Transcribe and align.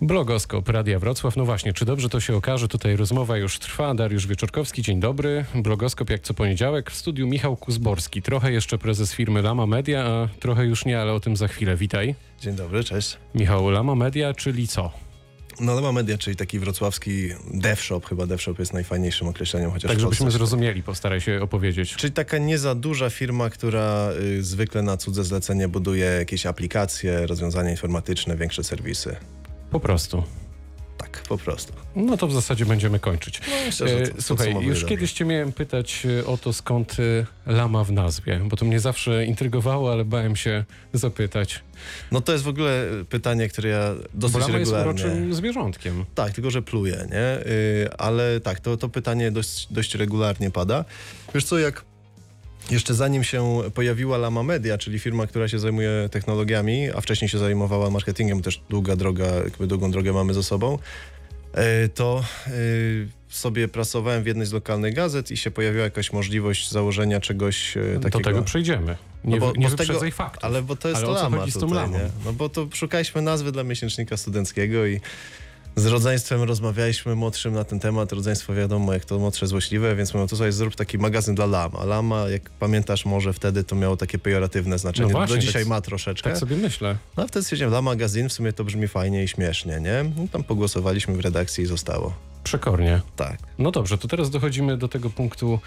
Blogoskop 0.00 0.68
Radia 0.68 0.98
Wrocław. 0.98 1.36
No 1.36 1.44
właśnie, 1.44 1.72
czy 1.72 1.84
dobrze 1.84 2.08
to 2.08 2.20
się 2.20 2.36
okaże? 2.36 2.68
Tutaj 2.68 2.96
rozmowa 2.96 3.36
już 3.36 3.58
trwa. 3.58 3.94
Dariusz 3.94 4.26
Wieczorkowski, 4.26 4.82
dzień 4.82 5.00
dobry. 5.00 5.44
Blogoskop 5.54 6.10
jak 6.10 6.20
co 6.20 6.34
poniedziałek. 6.34 6.90
W 6.90 6.94
studiu 6.94 7.26
Michał 7.26 7.56
Kuzborski. 7.56 8.22
Trochę 8.22 8.52
jeszcze 8.52 8.78
prezes 8.78 9.12
firmy 9.12 9.42
Lama 9.42 9.66
Media, 9.66 10.04
a 10.04 10.28
trochę 10.40 10.66
już 10.66 10.84
nie, 10.84 11.00
ale 11.00 11.12
o 11.12 11.20
tym 11.20 11.36
za 11.36 11.48
chwilę. 11.48 11.76
Witaj. 11.76 12.14
Dzień 12.40 12.54
dobry, 12.54 12.84
cześć. 12.84 13.16
Michał, 13.34 13.70
Lama 13.70 13.94
Media, 13.94 14.34
czyli 14.34 14.68
co? 14.68 14.92
No 15.60 15.74
Lama 15.74 15.92
Media, 15.92 16.18
czyli 16.18 16.36
taki 16.36 16.58
wrocławski 16.58 17.28
dev 17.54 17.82
shop, 17.82 18.00
chyba 18.08 18.26
dev 18.26 18.42
shop 18.42 18.54
jest 18.58 18.72
najfajniejszym 18.72 19.28
określeniem, 19.28 19.70
chociaż 19.70 19.90
Tak, 19.90 20.00
żebyśmy 20.00 20.30
zrozumieli, 20.30 20.82
postaraj 20.82 21.20
się 21.20 21.42
opowiedzieć. 21.42 21.96
Czyli 21.96 22.12
taka 22.12 22.38
nie 22.38 22.58
za 22.58 22.74
duża 22.74 23.10
firma, 23.10 23.50
która 23.50 24.10
y, 24.20 24.42
zwykle 24.42 24.82
na 24.82 24.96
cudze 24.96 25.24
zlecenie 25.24 25.68
buduje 25.68 26.04
jakieś 26.04 26.46
aplikacje, 26.46 27.26
rozwiązania 27.26 27.70
informatyczne, 27.70 28.36
większe 28.36 28.64
serwisy. 28.64 29.16
Po 29.70 29.80
prostu. 29.80 30.22
Tak, 30.98 31.22
po 31.28 31.38
prostu. 31.38 31.72
No 31.96 32.16
to 32.16 32.26
w 32.26 32.32
zasadzie 32.32 32.66
będziemy 32.66 32.98
kończyć. 32.98 33.40
myślę, 33.66 33.88
że 33.88 33.96
E, 33.96 34.08
to 34.08 34.22
Słuchaj, 34.22 34.54
już 34.60 34.84
kiedyś 34.84 35.12
cię 35.12 35.24
miałem 35.24 35.52
pytać 35.52 36.06
e, 36.20 36.26
o 36.26 36.38
to, 36.38 36.52
skąd 36.52 36.96
e, 37.46 37.52
lama 37.52 37.84
w 37.84 37.92
nazwie, 37.92 38.40
bo 38.44 38.56
to 38.56 38.64
mnie 38.64 38.80
zawsze 38.80 39.24
intrygowało, 39.24 39.92
ale 39.92 40.04
bałem 40.04 40.36
się 40.36 40.64
zapytać. 40.92 41.62
No 42.12 42.20
to 42.20 42.32
jest 42.32 42.44
w 42.44 42.48
ogóle 42.48 42.86
pytanie, 43.08 43.48
które 43.48 43.68
ja 43.68 43.94
Bo 43.94 44.20
dosyć 44.20 44.40
lama 44.40 44.58
jest 44.58 44.72
regularnie... 44.72 45.04
uroczym 45.04 45.34
zwierzątkiem. 45.34 46.04
Tak, 46.14 46.32
tylko 46.32 46.50
że 46.50 46.62
pluje, 46.62 47.06
nie? 47.10 47.52
Y, 47.52 47.88
ale 47.98 48.40
tak, 48.40 48.60
to, 48.60 48.76
to 48.76 48.88
pytanie 48.88 49.30
dość, 49.30 49.72
dość 49.72 49.94
regularnie 49.94 50.50
pada. 50.50 50.84
Wiesz 51.34 51.44
co, 51.44 51.58
jak 51.58 51.84
jeszcze 52.70 52.94
zanim 52.94 53.24
się 53.24 53.60
pojawiła 53.74 54.18
Lama 54.18 54.42
Media, 54.42 54.78
czyli 54.78 54.98
firma, 54.98 55.26
która 55.26 55.48
się 55.48 55.58
zajmuje 55.58 56.08
technologiami, 56.10 56.90
a 56.94 57.00
wcześniej 57.00 57.28
się 57.28 57.38
zajmowała 57.38 57.90
marketingiem, 57.90 58.42
też 58.42 58.60
długa 58.70 58.96
droga, 58.96 59.26
jakby 59.26 59.66
długą 59.66 59.90
drogę 59.90 60.12
mamy 60.12 60.34
za 60.34 60.42
sobą, 60.42 60.78
y, 61.84 61.88
to 61.88 62.24
y, 62.48 63.08
sobie 63.28 63.68
pracowałem 63.68 64.22
w 64.22 64.26
jednej 64.26 64.46
z 64.46 64.52
lokalnych 64.52 64.94
gazet 64.94 65.30
i 65.30 65.36
się 65.36 65.50
pojawiła 65.50 65.84
jakaś 65.84 66.12
możliwość 66.12 66.70
założenia 66.70 67.20
czegoś 67.20 67.76
y, 67.76 67.80
takiego. 68.02 68.18
Do 68.18 68.24
tego 68.24 68.42
przejdziemy. 68.42 68.96
Nie, 69.24 69.38
No 69.38 69.46
bo- 69.46 69.52
nie 69.56 69.68
bo 69.68 69.76
tego- 69.76 70.10
faktów. 70.10 70.44
Ale 70.44 70.62
bo 70.62 70.76
to 70.76 70.88
jest 70.88 71.02
Ale 71.04 71.12
lama 71.14 71.46
tutaj? 71.46 71.90
No 72.24 72.32
bo 72.32 72.48
to 72.48 72.68
szukaliśmy 72.74 73.22
nazwy 73.22 73.52
dla 73.52 73.64
miesięcznika 73.64 74.16
studenckiego 74.16 74.86
i 74.86 75.00
z 75.76 75.86
rodzeństwem 75.86 76.42
rozmawialiśmy 76.42 77.14
młodszym 77.14 77.54
na 77.54 77.64
ten 77.64 77.80
temat. 77.80 78.12
Rodzeństwo 78.12 78.54
wiadomo, 78.54 78.92
jak 78.92 79.04
to 79.04 79.18
młodsze 79.18 79.46
złośliwe, 79.46 79.96
więc 79.96 80.14
mówią, 80.14 80.26
to 80.26 80.36
sobie 80.36 80.52
zrób 80.52 80.74
taki 80.74 80.98
magazyn 80.98 81.34
dla 81.34 81.46
lam. 81.46 81.72
A 81.78 81.84
lama, 81.84 82.28
jak 82.28 82.50
pamiętasz, 82.50 83.04
może 83.04 83.32
wtedy 83.32 83.64
to 83.64 83.76
miało 83.76 83.96
takie 83.96 84.18
pejoratywne 84.18 84.78
znaczenie. 84.78 85.08
No 85.12 85.18
właśnie, 85.18 85.36
Do 85.36 85.42
dzisiaj 85.42 85.62
tak- 85.62 85.68
ma 85.68 85.80
troszeczkę. 85.80 86.30
Tak 86.30 86.38
sobie 86.38 86.56
myślę. 86.56 86.96
No 87.16 87.22
a 87.22 87.26
wtedy 87.26 87.42
stwierdziłem, 87.42 87.72
la 87.72 87.82
magazyn, 87.82 88.28
w 88.28 88.32
sumie 88.32 88.52
to 88.52 88.64
brzmi 88.64 88.88
fajnie 88.88 89.24
i 89.24 89.28
śmiesznie, 89.28 89.80
nie? 89.80 90.04
No, 90.16 90.28
tam 90.32 90.44
pogłosowaliśmy 90.44 91.14
w 91.14 91.20
redakcji 91.20 91.64
i 91.64 91.66
zostało. 91.66 92.14
Przekornie. 92.44 93.00
Tak. 93.16 93.38
No 93.58 93.70
dobrze, 93.70 93.98
to 93.98 94.08
teraz 94.08 94.30
dochodzimy 94.30 94.76
do 94.76 94.88
tego 94.88 95.10
punktu, 95.10 95.58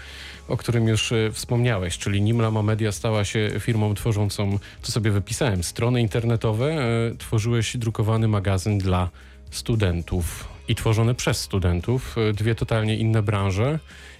o 0.48 0.56
którym 0.56 0.88
już 0.88 1.12
e, 1.12 1.32
wspomniałeś, 1.32 1.98
czyli 1.98 2.22
nim 2.22 2.40
Lama 2.40 2.62
Media 2.62 2.92
stała 2.92 3.24
się 3.24 3.50
firmą 3.60 3.94
tworzącą, 3.94 4.58
to 4.82 4.92
sobie 4.92 5.10
wypisałem, 5.10 5.64
strony 5.64 6.00
internetowe, 6.00 6.66
e, 6.66 7.14
tworzyłeś 7.18 7.76
drukowany 7.76 8.28
magazyn 8.28 8.78
dla 8.78 9.10
studentów 9.50 10.48
i 10.68 10.74
tworzony 10.74 11.14
przez 11.14 11.40
studentów, 11.40 12.16
e, 12.18 12.32
dwie 12.32 12.54
totalnie 12.54 12.96
inne 12.96 13.22
branże. 13.22 13.78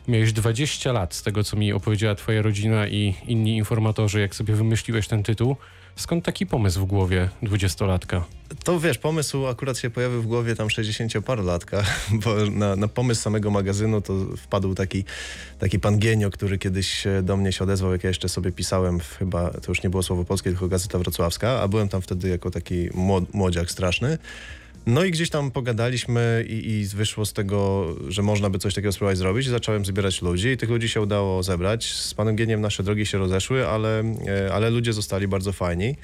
Miałeś 0.08 0.32
20 0.32 0.92
lat 0.92 1.14
z 1.14 1.22
tego, 1.22 1.44
co 1.44 1.56
mi 1.56 1.72
opowiedziała 1.72 2.14
twoja 2.14 2.42
rodzina 2.42 2.88
i 2.88 3.14
inni 3.26 3.56
informatorzy, 3.56 4.20
jak 4.20 4.34
sobie 4.34 4.54
wymyśliłeś 4.54 5.08
ten 5.08 5.22
tytuł. 5.22 5.56
Skąd 5.96 6.24
taki 6.24 6.46
pomysł 6.46 6.80
w 6.80 6.84
głowie 6.84 7.28
dwudziestolatka? 7.42 8.24
To 8.64 8.80
wiesz, 8.80 8.98
pomysł 8.98 9.46
akurat 9.46 9.78
się 9.78 9.90
pojawił 9.90 10.22
w 10.22 10.26
głowie 10.26 10.56
tam 10.56 10.68
60-parolatka, 10.68 11.82
bo 12.24 12.34
na, 12.50 12.76
na 12.76 12.88
pomysł 12.88 13.22
samego 13.22 13.50
magazynu 13.50 14.00
to 14.00 14.14
wpadł 14.36 14.74
taki, 14.74 15.04
taki 15.58 15.80
pan 15.80 15.98
Genio, 15.98 16.30
który 16.30 16.58
kiedyś 16.58 17.06
e, 17.06 17.22
do 17.22 17.36
mnie 17.36 17.52
się 17.52 17.64
odezwał, 17.64 17.92
jak 17.92 18.04
ja 18.04 18.10
jeszcze 18.10 18.28
sobie 18.28 18.52
pisałem, 18.52 19.00
w, 19.00 19.16
chyba 19.16 19.50
to 19.50 19.70
już 19.70 19.82
nie 19.82 19.90
było 19.90 20.02
Słowo 20.02 20.24
Polskie, 20.24 20.50
tylko 20.50 20.68
Gazeta 20.68 20.98
Wrocławska, 20.98 21.60
a 21.60 21.68
byłem 21.68 21.88
tam 21.88 22.02
wtedy 22.02 22.28
jako 22.28 22.50
taki 22.50 22.88
młod, 22.94 23.34
młodziak 23.34 23.70
straszny. 23.70 24.18
No 24.90 25.04
i 25.04 25.10
gdzieś 25.10 25.30
tam 25.30 25.50
pogadaliśmy 25.50 26.44
i, 26.48 26.70
i 26.70 26.86
wyszło 26.86 27.26
z 27.26 27.32
tego, 27.32 27.86
że 28.08 28.22
można 28.22 28.50
by 28.50 28.58
coś 28.58 28.74
takiego 28.74 28.92
spróbować 28.92 29.18
zrobić. 29.18 29.46
Zacząłem 29.46 29.84
zbierać 29.84 30.22
ludzi 30.22 30.48
i 30.48 30.56
tych 30.56 30.70
ludzi 30.70 30.88
się 30.88 31.00
udało 31.00 31.42
zebrać. 31.42 31.94
Z 31.94 32.14
panem 32.14 32.36
Geniem 32.36 32.60
nasze 32.60 32.82
drogi 32.82 33.06
się 33.06 33.18
rozeszły, 33.18 33.68
ale, 33.68 34.00
e, 34.00 34.52
ale 34.52 34.70
ludzie 34.70 34.92
zostali 34.92 35.28
bardzo 35.28 35.52
fajni. 35.52 35.96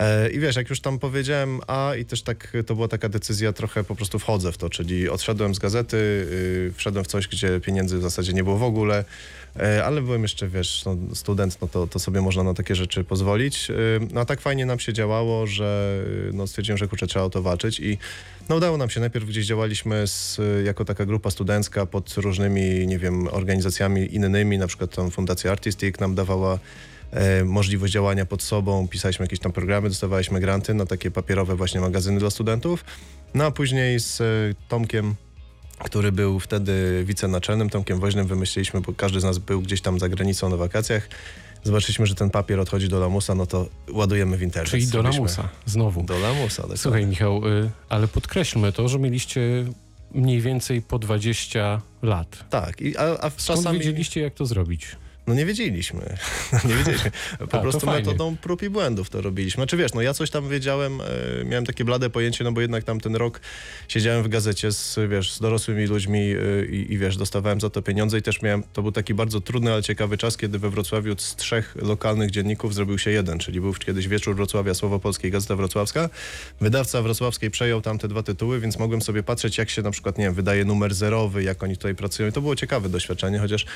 E, 0.00 0.30
I 0.30 0.40
wiesz, 0.40 0.56
jak 0.56 0.70
już 0.70 0.80
tam 0.80 0.98
powiedziałem 0.98 1.60
A 1.66 1.92
i 1.94 2.04
też 2.04 2.22
tak 2.22 2.52
to 2.66 2.74
była 2.74 2.88
taka 2.88 3.08
decyzja, 3.08 3.52
trochę 3.52 3.84
po 3.84 3.94
prostu 3.94 4.18
wchodzę 4.18 4.52
w 4.52 4.58
to, 4.58 4.70
czyli 4.70 5.08
odszedłem 5.08 5.54
z 5.54 5.58
gazety, 5.58 5.96
y, 5.96 6.72
wszedłem 6.76 7.04
w 7.04 7.08
coś, 7.08 7.28
gdzie 7.28 7.60
pieniędzy 7.60 7.98
w 7.98 8.02
zasadzie 8.02 8.32
nie 8.32 8.44
było 8.44 8.56
w 8.56 8.62
ogóle, 8.62 9.04
e, 9.56 9.84
ale 9.84 10.02
byłem 10.02 10.22
jeszcze, 10.22 10.48
wiesz, 10.48 10.82
no, 10.86 10.96
student, 11.14 11.58
no 11.62 11.68
to, 11.68 11.86
to 11.86 11.98
sobie 11.98 12.20
można 12.20 12.42
na 12.42 12.54
takie 12.54 12.74
rzeczy 12.74 13.04
pozwolić. 13.04 13.70
Y, 13.70 13.74
No 14.12 14.20
a 14.20 14.24
tak 14.24 14.40
fajnie 14.40 14.66
nam 14.66 14.78
się 14.78 14.92
działało, 14.92 15.46
że 15.46 16.00
y, 16.28 16.32
no, 16.32 16.46
stwierdziłem, 16.46 16.78
że 16.78 16.88
kurczę, 16.88 17.06
trzeba 17.06 17.24
o 17.24 17.30
to 17.30 17.42
walczyć 17.42 17.80
i 17.80 17.98
no 18.48 18.56
udało 18.56 18.76
nam 18.76 18.90
się. 18.90 19.00
Najpierw 19.00 19.26
gdzieś 19.26 19.46
działaliśmy 19.46 20.06
z, 20.06 20.38
y, 20.38 20.62
jako 20.66 20.84
taka 20.84 21.06
grupa 21.06 21.30
studencka 21.30 21.86
pod 21.86 22.14
różnymi, 22.16 22.86
nie 22.86 22.98
wiem, 22.98 23.28
organizacjami 23.28 24.14
innymi, 24.14 24.58
na 24.58 24.66
przykład 24.66 24.96
tam 24.96 25.10
Fundacja 25.10 25.52
Artistic 25.52 26.00
nam 26.00 26.14
dawała 26.14 26.54
e, 26.54 26.58
możliwość 27.44 27.92
działania 27.92 28.26
pod 28.26 28.42
sobą, 28.42 28.88
pisaliśmy 28.88 29.24
jakieś 29.24 29.38
tam 29.38 29.52
programy, 29.52 29.88
dostawaliśmy 29.88 30.40
granty 30.40 30.74
na 30.74 30.86
takie 30.86 31.10
papierowe 31.10 31.56
właśnie 31.56 31.80
magazyny 31.80 32.20
dla 32.20 32.30
studentów. 32.30 32.84
No 33.34 33.44
a 33.44 33.50
później 33.50 34.00
z 34.00 34.20
e, 34.20 34.24
Tomkiem, 34.68 35.14
który 35.78 36.12
był 36.12 36.40
wtedy 36.40 37.04
wicenaczelnym, 37.06 37.70
Tomkiem 37.70 38.00
Woźnym 38.00 38.26
wymyśliliśmy, 38.26 38.80
bo 38.80 38.92
każdy 38.92 39.20
z 39.20 39.24
nas 39.24 39.38
był 39.38 39.62
gdzieś 39.62 39.80
tam 39.80 39.98
za 39.98 40.08
granicą 40.08 40.48
na 40.48 40.56
wakacjach, 40.56 41.08
zobaczyliśmy, 41.64 42.06
że 42.06 42.14
ten 42.14 42.30
papier 42.30 42.60
odchodzi 42.60 42.88
do 42.88 43.00
lamusa, 43.00 43.34
no 43.34 43.46
to 43.46 43.68
ładujemy 43.92 44.36
w 44.36 44.42
internet. 44.42 44.70
Czyli 44.70 44.86
do 44.86 45.02
lamusa, 45.02 45.48
znowu. 45.66 46.02
Do 46.02 46.18
lamusa, 46.18 46.62
dokładnie. 46.62 46.76
Słuchaj, 46.76 47.06
Michał, 47.06 47.48
y, 47.48 47.70
ale 47.88 48.08
podkreślmy 48.08 48.72
to, 48.72 48.88
że 48.88 48.98
mieliście 48.98 49.40
mniej 50.12 50.40
więcej 50.40 50.82
po 50.82 50.98
20 50.98 51.82
lat. 52.02 52.44
Tak, 52.50 52.80
i, 52.80 52.96
a, 52.96 53.02
a 53.02 53.30
Skąd 53.30 53.36
czasami... 53.36 53.78
wiedzieliście, 53.78 54.20
jak 54.20 54.34
to 54.34 54.46
zrobić? 54.46 54.96
No 55.30 55.36
nie 55.36 55.46
wiedzieliśmy. 55.46 56.16
nie 56.68 56.74
wiedzieliśmy. 56.74 57.10
Po 57.38 57.46
to 57.46 57.60
prostu 57.60 57.80
fajnie. 57.80 58.00
metodą 58.00 58.36
prób 58.36 58.62
i 58.62 58.70
błędów 58.70 59.10
to 59.10 59.20
robiliśmy. 59.20 59.60
Znaczy 59.60 59.76
wiesz, 59.76 59.94
no 59.94 60.02
ja 60.02 60.14
coś 60.14 60.30
tam 60.30 60.48
wiedziałem, 60.48 61.00
e, 61.00 61.44
miałem 61.44 61.66
takie 61.66 61.84
blade 61.84 62.10
pojęcie, 62.10 62.44
no 62.44 62.52
bo 62.52 62.60
jednak 62.60 62.84
tam 62.84 63.00
ten 63.00 63.16
rok 63.16 63.40
siedziałem 63.88 64.22
w 64.22 64.28
gazecie 64.28 64.72
z, 64.72 64.98
wiesz, 65.10 65.32
z 65.32 65.40
dorosłymi 65.40 65.86
ludźmi 65.86 66.18
e, 66.18 66.64
i, 66.66 66.92
i 66.92 66.98
wiesz, 66.98 67.16
dostawałem 67.16 67.60
za 67.60 67.70
to 67.70 67.82
pieniądze 67.82 68.18
i 68.18 68.22
też 68.22 68.42
miałem, 68.42 68.62
to 68.72 68.82
był 68.82 68.92
taki 68.92 69.14
bardzo 69.14 69.40
trudny, 69.40 69.72
ale 69.72 69.82
ciekawy 69.82 70.18
czas, 70.18 70.36
kiedy 70.36 70.58
we 70.58 70.70
Wrocławiu 70.70 71.14
z 71.18 71.36
trzech 71.36 71.76
lokalnych 71.82 72.30
dzienników 72.30 72.74
zrobił 72.74 72.98
się 72.98 73.10
jeden, 73.10 73.38
czyli 73.38 73.60
był 73.60 73.74
kiedyś 73.74 74.08
Wieczór 74.08 74.36
Wrocławia, 74.36 74.74
Słowo 74.74 74.98
Polskie 74.98 75.28
i 75.28 75.30
Gazeta 75.30 75.56
Wrocławska. 75.56 76.08
Wydawca 76.60 77.02
wrocławskiej 77.02 77.50
przejął 77.50 77.80
tam 77.80 77.98
te 77.98 78.08
dwa 78.08 78.22
tytuły, 78.22 78.60
więc 78.60 78.78
mogłem 78.78 79.02
sobie 79.02 79.22
patrzeć, 79.22 79.58
jak 79.58 79.70
się 79.70 79.82
na 79.82 79.90
przykład, 79.90 80.18
nie 80.18 80.24
wiem, 80.24 80.34
wydaje 80.34 80.64
numer 80.64 80.94
zerowy, 80.94 81.42
jak 81.42 81.62
oni 81.62 81.76
tutaj 81.76 81.94
pracują. 81.94 82.28
I 82.28 82.32
to 82.32 82.40
było 82.40 82.56
ciekawe 82.56 82.88
doświadczenie, 82.88 83.38
chociaż, 83.38 83.66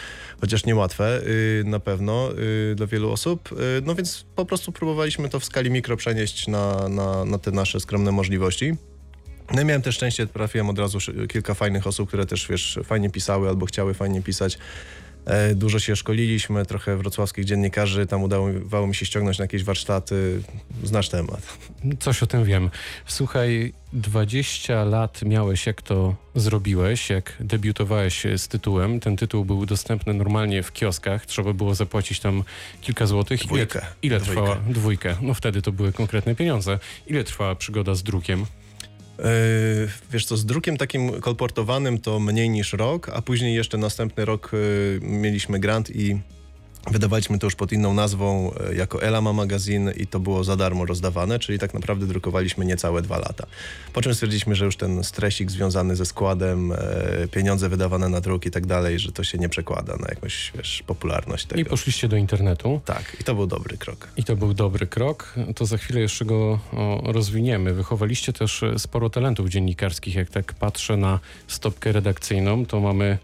chociaż 0.40 0.64
niełatwe 0.64 1.20
yy, 1.26 1.43
na 1.64 1.80
pewno 1.80 2.30
yy, 2.68 2.74
dla 2.74 2.86
wielu 2.86 3.10
osób. 3.10 3.50
Yy, 3.50 3.58
no 3.84 3.94
więc 3.94 4.24
po 4.36 4.44
prostu 4.44 4.72
próbowaliśmy 4.72 5.28
to 5.28 5.40
w 5.40 5.44
skali 5.44 5.70
mikro 5.70 5.96
przenieść 5.96 6.48
na, 6.48 6.88
na, 6.88 7.24
na 7.24 7.38
te 7.38 7.50
nasze 7.50 7.80
skromne 7.80 8.12
możliwości. 8.12 8.76
No 9.54 9.64
miałem 9.64 9.82
też 9.82 9.94
szczęście, 9.94 10.26
trafiłem 10.26 10.70
od 10.70 10.78
razu 10.78 10.98
kilka 11.28 11.54
fajnych 11.54 11.86
osób, 11.86 12.08
które 12.08 12.26
też, 12.26 12.48
wiesz, 12.48 12.78
fajnie 12.84 13.10
pisały 13.10 13.48
albo 13.48 13.66
chciały 13.66 13.94
fajnie 13.94 14.22
pisać. 14.22 14.58
E, 15.26 15.54
Dużo 15.54 15.78
się 15.78 15.96
szkoliliśmy, 15.96 16.66
trochę 16.66 16.96
wrocławskich 16.96 17.44
dziennikarzy, 17.44 18.06
tam 18.06 18.22
udało 18.22 18.86
mi 18.86 18.94
się 18.94 19.06
ściągnąć 19.06 19.38
na 19.38 19.44
jakieś 19.44 19.64
warsztaty. 19.64 20.42
Znasz 20.84 21.08
temat. 21.08 21.58
Coś 22.00 22.22
o 22.22 22.26
tym 22.26 22.44
wiem. 22.44 22.70
Słuchaj, 23.06 23.72
20 23.92 24.84
lat 24.84 25.22
miałeś, 25.22 25.66
jak 25.66 25.82
to 25.82 26.14
zrobiłeś, 26.34 27.10
jak 27.10 27.36
debiutowałeś 27.40 28.22
z 28.36 28.48
tytułem. 28.48 29.00
Ten 29.00 29.16
tytuł 29.16 29.44
był 29.44 29.66
dostępny 29.66 30.14
normalnie 30.14 30.62
w 30.62 30.72
kioskach, 30.72 31.26
trzeba 31.26 31.52
było 31.52 31.74
zapłacić 31.74 32.20
tam 32.20 32.42
kilka 32.80 33.06
złotych. 33.06 33.40
Ile, 33.40 33.48
Dwójkę. 33.48 33.80
ile 34.02 34.20
Dwójkę. 34.20 34.42
trwała? 34.42 34.60
Dwójkę. 34.68 35.16
No 35.22 35.34
wtedy 35.34 35.62
to 35.62 35.72
były 35.72 35.92
konkretne 35.92 36.34
pieniądze. 36.34 36.78
Ile 37.06 37.24
trwała 37.24 37.54
przygoda 37.54 37.94
z 37.94 38.02
drukiem? 38.02 38.46
Yy, 39.18 39.24
wiesz 40.12 40.26
co, 40.26 40.36
z 40.36 40.46
drukiem 40.46 40.76
takim 40.76 41.20
kolportowanym 41.20 41.98
to 41.98 42.20
mniej 42.20 42.50
niż 42.50 42.72
rok, 42.72 43.08
a 43.08 43.22
później 43.22 43.54
jeszcze 43.54 43.78
następny 43.78 44.24
rok 44.24 44.50
yy, 44.52 45.00
mieliśmy 45.02 45.58
grant 45.60 45.96
i 45.96 46.20
Wydawaliśmy 46.90 47.38
to 47.38 47.46
już 47.46 47.54
pod 47.54 47.72
inną 47.72 47.94
nazwą, 47.94 48.52
e, 48.70 48.74
jako 48.74 49.02
Elama 49.02 49.32
Magazine 49.32 49.92
i 49.96 50.06
to 50.06 50.20
było 50.20 50.44
za 50.44 50.56
darmo 50.56 50.86
rozdawane, 50.86 51.38
czyli 51.38 51.58
tak 51.58 51.74
naprawdę 51.74 52.06
drukowaliśmy 52.06 52.64
niecałe 52.64 53.02
dwa 53.02 53.18
lata. 53.18 53.46
Po 53.92 54.02
czym 54.02 54.14
stwierdziliśmy, 54.14 54.54
że 54.54 54.64
już 54.64 54.76
ten 54.76 55.04
stresik 55.04 55.50
związany 55.50 55.96
ze 55.96 56.06
składem, 56.06 56.72
e, 56.72 56.76
pieniądze 57.30 57.68
wydawane 57.68 58.08
na 58.08 58.20
druk 58.20 58.46
i 58.46 58.50
tak 58.50 58.66
dalej, 58.66 58.98
że 58.98 59.12
to 59.12 59.24
się 59.24 59.38
nie 59.38 59.48
przekłada 59.48 59.96
na 59.96 60.06
jakąś, 60.08 60.52
wiesz, 60.56 60.82
popularność 60.86 61.46
tego. 61.46 61.60
I 61.60 61.64
poszliście 61.64 62.08
do 62.08 62.16
internetu. 62.16 62.80
Tak, 62.84 63.16
i 63.20 63.24
to 63.24 63.34
był 63.34 63.46
dobry 63.46 63.78
krok. 63.78 64.08
I 64.16 64.24
to 64.24 64.36
był 64.36 64.54
dobry 64.54 64.86
krok. 64.86 65.34
To 65.54 65.66
za 65.66 65.78
chwilę 65.78 66.00
jeszcze 66.00 66.24
go 66.24 66.58
rozwiniemy. 67.04 67.74
Wychowaliście 67.74 68.32
też 68.32 68.62
e, 68.62 68.78
sporo 68.78 69.10
talentów 69.10 69.48
dziennikarskich. 69.48 70.14
Jak 70.14 70.30
tak 70.30 70.54
patrzę 70.54 70.96
na 70.96 71.20
stopkę 71.48 71.92
redakcyjną, 71.92 72.66
to 72.66 72.80
mamy 72.80 73.18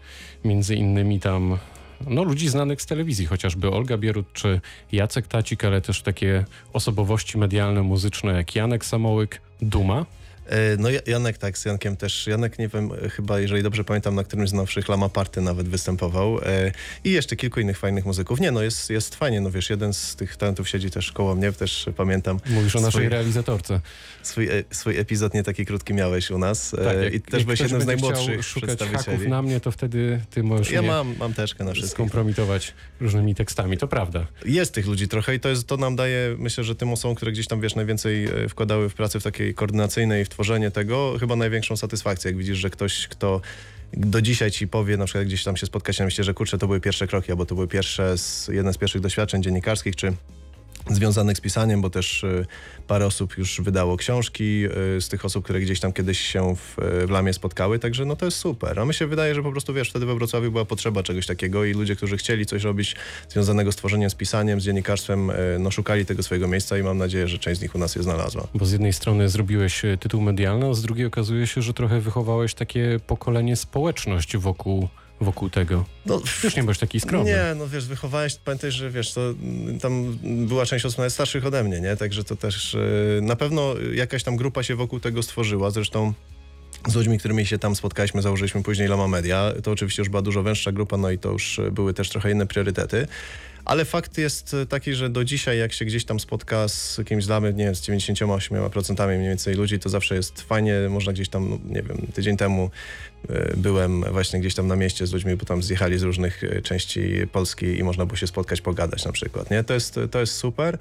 między 0.45 0.75
innymi 0.75 1.19
tam 1.19 1.57
no, 2.07 2.23
ludzi 2.23 2.49
znanych 2.49 2.81
z 2.81 2.85
telewizji, 2.85 3.25
chociażby 3.25 3.71
Olga 3.71 3.97
Bierut 3.97 4.33
czy 4.33 4.61
Jacek 4.91 5.27
Tacik, 5.27 5.65
ale 5.65 5.81
też 5.81 6.01
takie 6.01 6.45
osobowości 6.73 7.37
medialne, 7.37 7.81
muzyczne 7.81 8.33
jak 8.33 8.55
Janek 8.55 8.85
Samołyk, 8.85 9.41
Duma. 9.61 10.05
E, 10.51 10.77
no 10.79 10.89
Ja- 10.89 10.99
Janek 11.07 11.37
tak, 11.37 11.57
z 11.57 11.65
Jankiem 11.65 11.97
też. 11.97 12.27
Janek, 12.27 12.59
nie 12.59 12.67
wiem, 12.67 12.89
e, 13.05 13.09
chyba 13.09 13.39
jeżeli 13.39 13.63
dobrze 13.63 13.83
pamiętam, 13.83 14.15
na 14.15 14.23
którymś 14.23 14.49
z 14.49 14.53
nowszych 14.53 14.89
Lama 14.89 15.09
Party 15.09 15.41
nawet 15.41 15.69
występował. 15.69 16.39
E, 16.39 16.71
I 17.03 17.11
jeszcze 17.11 17.35
kilku 17.35 17.59
innych 17.59 17.77
fajnych 17.77 18.05
muzyków. 18.05 18.39
Nie 18.39 18.51
no, 18.51 18.61
jest, 18.61 18.89
jest 18.89 19.15
fajnie, 19.15 19.41
no 19.41 19.51
wiesz, 19.51 19.69
jeden 19.69 19.93
z 19.93 20.15
tych 20.15 20.35
talentów 20.37 20.69
siedzi 20.69 20.91
też 20.91 21.11
koło 21.11 21.35
mnie, 21.35 21.51
też 21.51 21.85
pamiętam. 21.97 22.39
Mówisz 22.49 22.75
o 22.75 22.81
naszej 22.81 23.01
Swój- 23.01 23.09
realizatorce. 23.09 23.81
Swój, 24.23 24.49
swój 24.71 24.97
epizod 24.97 25.33
nie 25.33 25.43
taki 25.43 25.65
krótki 25.65 25.93
miałeś 25.93 26.31
u 26.31 26.37
nas 26.37 26.75
Tak, 26.83 27.03
jak, 27.03 27.13
i 27.13 27.21
też 27.21 27.43
byłeś 27.43 27.59
jednym 27.59 27.81
z 27.81 27.85
najmłodszych 27.85 28.43
szukać 28.45 28.79
haków 28.79 29.27
na 29.27 29.41
mnie, 29.41 29.59
to 29.59 29.71
wtedy 29.71 30.21
ty 30.29 30.43
możesz 30.43 30.71
Ja 30.71 30.81
mam, 30.81 31.15
mam 31.19 31.33
teczkę 31.33 31.63
na 31.63 31.73
wszystko. 31.73 31.93
skompromitować 31.95 32.73
różnymi 33.01 33.35
tekstami. 33.35 33.77
To 33.77 33.87
prawda. 33.87 34.27
Jest 34.45 34.73
tych 34.73 34.87
ludzi 34.87 35.07
trochę 35.07 35.35
i 35.35 35.39
to, 35.39 35.49
jest, 35.49 35.67
to 35.67 35.77
nam 35.77 35.95
daje, 35.95 36.35
myślę, 36.37 36.63
że 36.63 36.75
tym 36.75 36.89
osobom, 36.93 37.15
które 37.15 37.31
gdzieś 37.31 37.47
tam, 37.47 37.61
wiesz, 37.61 37.75
najwięcej 37.75 38.27
wkładały 38.49 38.89
w 38.89 38.93
pracę 38.93 39.19
w 39.19 39.23
takiej 39.23 39.53
koordynacyjnej, 39.53 40.25
w 40.25 40.29
tworzenie 40.41 40.71
tego, 40.71 41.15
chyba 41.19 41.35
największą 41.35 41.77
satysfakcję, 41.77 42.29
jak 42.31 42.37
widzisz, 42.37 42.57
że 42.57 42.69
ktoś, 42.69 43.07
kto 43.07 43.41
do 43.93 44.21
dzisiaj 44.21 44.51
ci 44.51 44.67
powie, 44.67 44.97
na 44.97 45.05
przykład 45.05 45.25
gdzieś 45.25 45.43
tam 45.43 45.57
się 45.57 45.65
spotkać 45.65 45.99
na 45.99 46.05
mieście, 46.05 46.23
że 46.23 46.33
kurczę, 46.33 46.57
to 46.57 46.67
były 46.67 46.79
pierwsze 46.79 47.07
kroki, 47.07 47.31
albo 47.31 47.45
to 47.45 47.55
były 47.55 47.67
pierwsze, 47.67 48.17
z, 48.17 48.47
jedne 48.47 48.73
z 48.73 48.77
pierwszych 48.77 49.01
doświadczeń 49.01 49.43
dziennikarskich, 49.43 49.95
czy 49.95 50.13
związanych 50.89 51.37
z 51.37 51.41
pisaniem, 51.41 51.81
bo 51.81 51.89
też 51.89 52.23
y, 52.23 52.45
parę 52.87 53.05
osób 53.05 53.37
już 53.37 53.61
wydało 53.61 53.97
książki 53.97 54.65
y, 54.97 55.01
z 55.01 55.09
tych 55.09 55.25
osób, 55.25 55.43
które 55.43 55.59
gdzieś 55.59 55.79
tam 55.79 55.93
kiedyś 55.93 56.19
się 56.19 56.55
w, 56.55 56.75
w 57.07 57.09
Lamie 57.09 57.33
spotkały, 57.33 57.79
także 57.79 58.05
no 58.05 58.15
to 58.15 58.25
jest 58.25 58.37
super. 58.37 58.79
A 58.79 58.85
mi 58.85 58.93
się 58.93 59.07
wydaje, 59.07 59.35
że 59.35 59.43
po 59.43 59.51
prostu 59.51 59.73
wiesz, 59.73 59.89
wtedy 59.89 60.05
we 60.05 60.15
Wrocławiu 60.15 60.51
była 60.51 60.65
potrzeba 60.65 61.03
czegoś 61.03 61.25
takiego 61.25 61.65
i 61.65 61.73
ludzie, 61.73 61.95
którzy 61.95 62.17
chcieli 62.17 62.45
coś 62.45 62.63
robić 62.63 62.95
związanego 63.29 63.71
z 63.71 63.75
tworzeniem, 63.75 64.09
z 64.09 64.15
pisaniem, 64.15 64.61
z 64.61 64.63
dziennikarstwem, 64.63 65.29
y, 65.29 65.33
no 65.59 65.71
szukali 65.71 66.05
tego 66.05 66.23
swojego 66.23 66.47
miejsca 66.47 66.77
i 66.77 66.83
mam 66.83 66.97
nadzieję, 66.97 67.27
że 67.27 67.39
część 67.39 67.59
z 67.59 67.63
nich 67.63 67.75
u 67.75 67.77
nas 67.77 67.95
je 67.95 68.03
znalazła. 68.03 68.47
Bo 68.55 68.65
z 68.65 68.71
jednej 68.71 68.93
strony 68.93 69.29
zrobiłeś 69.29 69.81
tytuł 69.99 70.21
medialny, 70.21 70.69
a 70.69 70.73
z 70.73 70.81
drugiej 70.81 71.05
okazuje 71.05 71.47
się, 71.47 71.61
że 71.61 71.73
trochę 71.73 72.01
wychowałeś 72.01 72.53
takie 72.53 72.99
pokolenie, 73.07 73.55
społeczność 73.55 74.37
wokół, 74.37 74.87
wokół 75.21 75.49
tego. 75.49 75.85
No, 76.05 76.21
Już 76.43 76.55
nie 76.55 76.63
byłeś 76.63 76.77
taki 76.77 76.99
skromny. 76.99 77.31
Nie, 77.31 77.55
no 77.55 77.67
wiesz, 77.67 77.85
wychowałeś, 77.85 78.35
pamiętaj, 78.35 78.71
że 78.71 78.89
wiesz, 78.89 79.13
to 79.13 79.21
tam 79.81 80.17
była 80.23 80.65
część 80.65 80.85
osób 80.85 80.97
nawet 80.97 81.13
starszych 81.13 81.45
ode 81.45 81.63
mnie, 81.63 81.81
nie? 81.81 81.95
Także 81.97 82.23
to 82.23 82.35
też 82.35 82.73
y, 82.73 83.19
na 83.21 83.35
pewno 83.35 83.75
jakaś 83.93 84.23
tam 84.23 84.35
grupa 84.35 84.63
się 84.63 84.75
wokół 84.75 84.99
tego 84.99 85.23
stworzyła. 85.23 85.71
Zresztą 85.71 86.13
z 86.87 86.95
ludźmi, 86.95 87.19
którymi 87.19 87.45
się 87.45 87.59
tam 87.59 87.75
spotkaliśmy, 87.75 88.21
założyliśmy 88.21 88.63
później 88.63 88.87
Lama 88.87 89.07
Media. 89.07 89.53
To 89.63 89.71
oczywiście 89.71 90.01
już 90.01 90.09
była 90.09 90.21
dużo 90.21 90.43
węższa 90.43 90.71
grupa, 90.71 90.97
no 90.97 91.11
i 91.11 91.17
to 91.17 91.31
już 91.31 91.61
były 91.71 91.93
też 91.93 92.09
trochę 92.09 92.31
inne 92.31 92.47
priorytety. 92.47 93.07
Ale 93.71 93.85
fakt 93.85 94.17
jest 94.17 94.53
y, 94.53 94.65
taki, 94.65 94.93
że 94.93 95.09
do 95.09 95.23
dzisiaj, 95.23 95.59
jak 95.59 95.73
się 95.73 95.85
gdzieś 95.85 96.05
tam 96.05 96.19
spotka 96.19 96.67
z 96.67 96.99
kimś 97.05 97.23
z 97.23 97.29
Lamy, 97.29 97.53
nie 97.53 97.65
wiem, 97.65 97.75
z 97.75 97.81
98% 97.81 99.07
mniej 99.07 99.29
więcej 99.29 99.55
ludzi, 99.55 99.79
to 99.79 99.89
zawsze 99.89 100.15
jest 100.15 100.41
fajnie. 100.41 100.73
Można 100.89 101.13
gdzieś 101.13 101.29
tam, 101.29 101.49
no, 101.49 101.59
nie 101.65 101.83
wiem, 101.83 102.07
tydzień 102.13 102.37
temu 102.37 102.71
y, 103.29 103.53
byłem 103.57 104.03
właśnie 104.03 104.39
gdzieś 104.39 104.55
tam 104.55 104.67
na 104.67 104.75
mieście 104.75 105.07
z 105.07 105.13
ludźmi, 105.13 105.35
bo 105.35 105.45
tam 105.45 105.63
zjechali 105.63 105.97
z 105.97 106.01
różnych 106.01 106.43
y, 106.43 106.61
części 106.61 107.27
Polski 107.31 107.65
i 107.65 107.83
można 107.83 108.05
było 108.05 108.17
się 108.17 108.27
spotkać, 108.27 108.61
pogadać 108.61 109.05
na 109.05 109.11
przykład, 109.11 109.51
nie? 109.51 109.63
To 109.63 109.73
jest, 109.73 109.99
to 110.11 110.19
jest 110.19 110.33
super. 110.33 110.77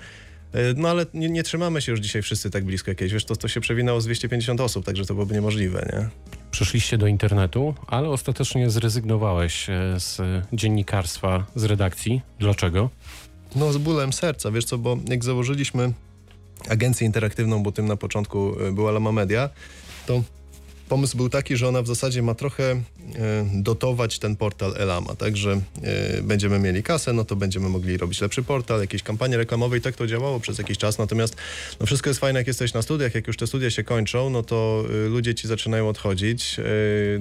No 0.77 0.89
ale 0.89 1.07
nie, 1.15 1.29
nie 1.29 1.43
trzymamy 1.43 1.83
się 1.83 1.93
już 1.93 2.01
dzisiaj 2.01 2.23
wszyscy 2.23 2.51
tak 2.51 2.65
blisko 2.65 2.91
jakieś, 2.91 3.13
wiesz, 3.13 3.25
to, 3.25 3.37
to 3.37 3.49
się 3.49 3.61
przewinęło 3.61 4.01
z 4.01 4.05
250 4.05 4.61
osób, 4.61 4.85
także 4.85 5.05
to 5.05 5.15
byłoby 5.15 5.35
niemożliwe, 5.35 5.89
nie? 5.93 6.09
Przeszliście 6.61 6.99
do 6.99 7.07
internetu, 7.07 7.75
ale 7.87 8.09
ostatecznie 8.09 8.71
zrezygnowałeś 8.71 9.71
e, 9.71 10.01
z 10.01 10.21
dziennikarstwa, 10.53 11.47
z 11.55 11.65
redakcji. 11.65 12.23
Dlaczego? 12.39 12.91
No 13.57 13.73
z 13.73 13.79
bólem 13.79 14.13
serca, 14.13 14.51
wiesz 14.51 14.65
co, 14.65 14.79
bo 14.79 14.97
jak 15.09 15.25
założyliśmy 15.25 15.93
agencję 16.69 17.07
interaktywną, 17.07 17.63
bo 17.63 17.73
tym 17.73 17.87
na 17.87 17.97
początku 17.97 18.61
y, 18.61 18.73
była 18.73 18.91
Lama 18.91 19.13
Media, 19.13 19.51
to 20.07 20.23
pomysł 20.91 21.17
był 21.17 21.29
taki, 21.29 21.57
że 21.57 21.69
ona 21.69 21.83
w 21.83 21.87
zasadzie 21.87 22.23
ma 22.23 22.35
trochę 22.35 22.65
e, 22.65 22.81
dotować 23.55 24.19
ten 24.19 24.37
portal 24.37 24.75
Elama, 24.77 25.15
tak, 25.15 25.37
że 25.37 25.61
e, 25.83 26.23
będziemy 26.23 26.59
mieli 26.59 26.83
kasę, 26.83 27.13
no 27.13 27.25
to 27.25 27.37
będziemy 27.37 27.69
mogli 27.69 27.97
robić 27.97 28.21
lepszy 28.21 28.43
portal, 28.43 28.81
jakieś 28.81 29.03
kampanie 29.03 29.37
reklamowe 29.37 29.79
i 29.79 29.81
tak 29.81 29.97
to 29.97 30.07
działało 30.07 30.41
przez 30.41 30.59
jakiś 30.59 30.79
czas, 30.79 30.99
natomiast 30.99 31.37
no 31.81 31.87
wszystko 31.87 32.11
jest 32.11 32.21
fajne, 32.21 32.41
jak 32.41 32.47
jesteś 32.47 32.75
na 32.75 32.83
studiach, 32.83 33.15
jak 33.15 33.27
już 33.27 33.37
te 33.37 33.47
studia 33.47 33.71
się 33.71 33.85
kończą, 33.85 34.31
no 34.31 34.43
to 34.43 34.85
y, 35.07 35.09
ludzie 35.09 35.35
ci 35.35 35.49
zaczynają 35.49 35.89
odchodzić, 35.89 36.57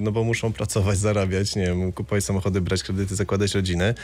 no 0.00 0.12
bo 0.12 0.24
muszą 0.24 0.52
pracować, 0.60 0.98
zarabiać, 0.98 1.56
nie 1.56 1.66
wiem, 1.66 1.92
kupować 1.92 2.24
samochody, 2.24 2.60
brać 2.60 2.82
kredyty, 2.82 3.14
zakładać 3.16 3.54
rodziny. 3.54 3.94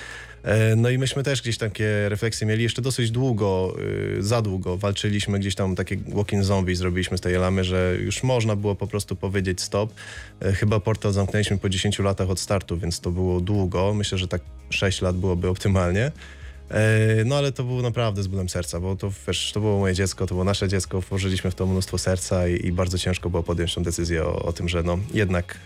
E, 0.43 0.77
No 0.77 0.91
i 0.91 0.99
myśmy 0.99 1.23
też 1.23 1.43
gdzieś 1.43 1.59
takie 1.59 2.09
refleksje 2.09 2.47
mieli 2.47 2.63
jeszcze 2.63 2.83
dosyć 2.83 3.11
długo, 3.11 3.77
za 4.19 4.43
długo 4.43 4.77
walczyliśmy 4.77 5.39
gdzieś 5.39 5.55
tam 5.55 5.77
takie 5.77 5.97
walking 6.09 6.45
zombie 6.45 6.75
zrobiliśmy 6.75 7.19
z 7.19 7.21
tej 7.21 7.35
lamy, 7.35 7.65
że 7.65 7.97
już 8.01 8.23
można 8.23 8.57
było 8.57 8.75
po 8.75 8.87
prostu 8.87 9.17
powiedzieć 9.17 9.56
stop. 9.61 9.94
E, 10.41 10.53
Chyba 10.53 10.81
portal 10.81 11.12
zamknęliśmy 11.12 11.58
po 11.58 11.69
10 11.69 11.99
latach 11.99 12.31
od 12.31 12.41
startu, 12.41 12.79
więc 12.79 13.00
to 13.00 13.11
było 13.11 13.41
długo. 13.41 13.94
Myślę, 13.94 14.19
że 14.19 14.29
tak 14.29 14.41
6 14.70 15.03
lat 15.03 15.17
byłoby 15.17 15.49
optymalnie. 15.49 16.12
E, 16.70 17.25
No 17.25 17.37
ale 17.37 17.53
to 17.53 17.64
było 17.64 17.82
naprawdę 17.82 18.23
z 18.23 18.26
bólem 18.26 18.49
serca, 18.49 18.81
bo 18.81 18.97
to, 18.97 19.11
wiesz, 19.26 19.53
to 19.55 19.61
było 19.61 19.79
moje 19.79 19.94
dziecko, 19.94 20.26
to 20.26 20.35
było 20.35 20.44
nasze 20.44 20.69
dziecko, 20.69 21.00
włożyliśmy 21.00 21.50
w 21.50 21.55
to 21.55 21.67
mnóstwo 21.67 21.99
serca 21.99 22.49
i, 22.49 22.67
i 22.67 22.73
bardzo 22.73 22.99
ciężko 22.99 23.31
było 23.31 23.43
podjąć 23.43 23.75
tę 23.75 23.82
decyzję 23.82 24.25
o, 24.25 24.43
o 24.43 24.53
tym, 24.53 24.69
że 24.69 24.82
no 24.82 24.99
jednak 25.14 25.58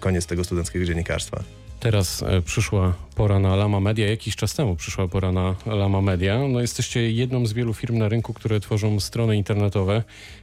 koniec 0.00 0.26
tego 0.26 0.44
studenckiego 0.44 0.84
dziennikarstwa. 0.84 1.44
Teraz 1.84 2.22
e, 2.22 2.42
przyszła 2.42 2.92
pora 3.14 3.38
na 3.38 3.56
Lama 3.56 3.80
Media. 3.80 4.10
Jakiś 4.10 4.36
czas 4.36 4.54
temu 4.54 4.76
przyszła 4.76 5.08
pora 5.08 5.32
na 5.32 5.54
Lama 5.66 6.00
Media. 6.00 6.48
No, 6.48 6.60
jesteście 6.60 7.10
jedną 7.10 7.46
z 7.46 7.52
wielu 7.52 7.74
firm 7.74 7.98
na 7.98 8.08
rynku, 8.08 8.34
które 8.34 8.60
tworzą 8.60 9.00
strony 9.00 9.36
internetowe, 9.36 10.02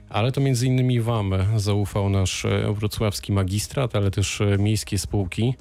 ale 0.10 0.32
to 0.32 0.42
między 0.42 0.68
innymi 0.68 1.00
Wam 1.00 1.34
zaufał 1.56 2.10
nasz 2.10 2.46
e, 2.46 2.74
wrocławski 2.74 3.32
magistrat, 3.32 3.96
ale 3.96 4.12
też 4.12 4.42
e, 4.42 4.58
miejskie 4.58 4.98
spółki. 4.98 5.54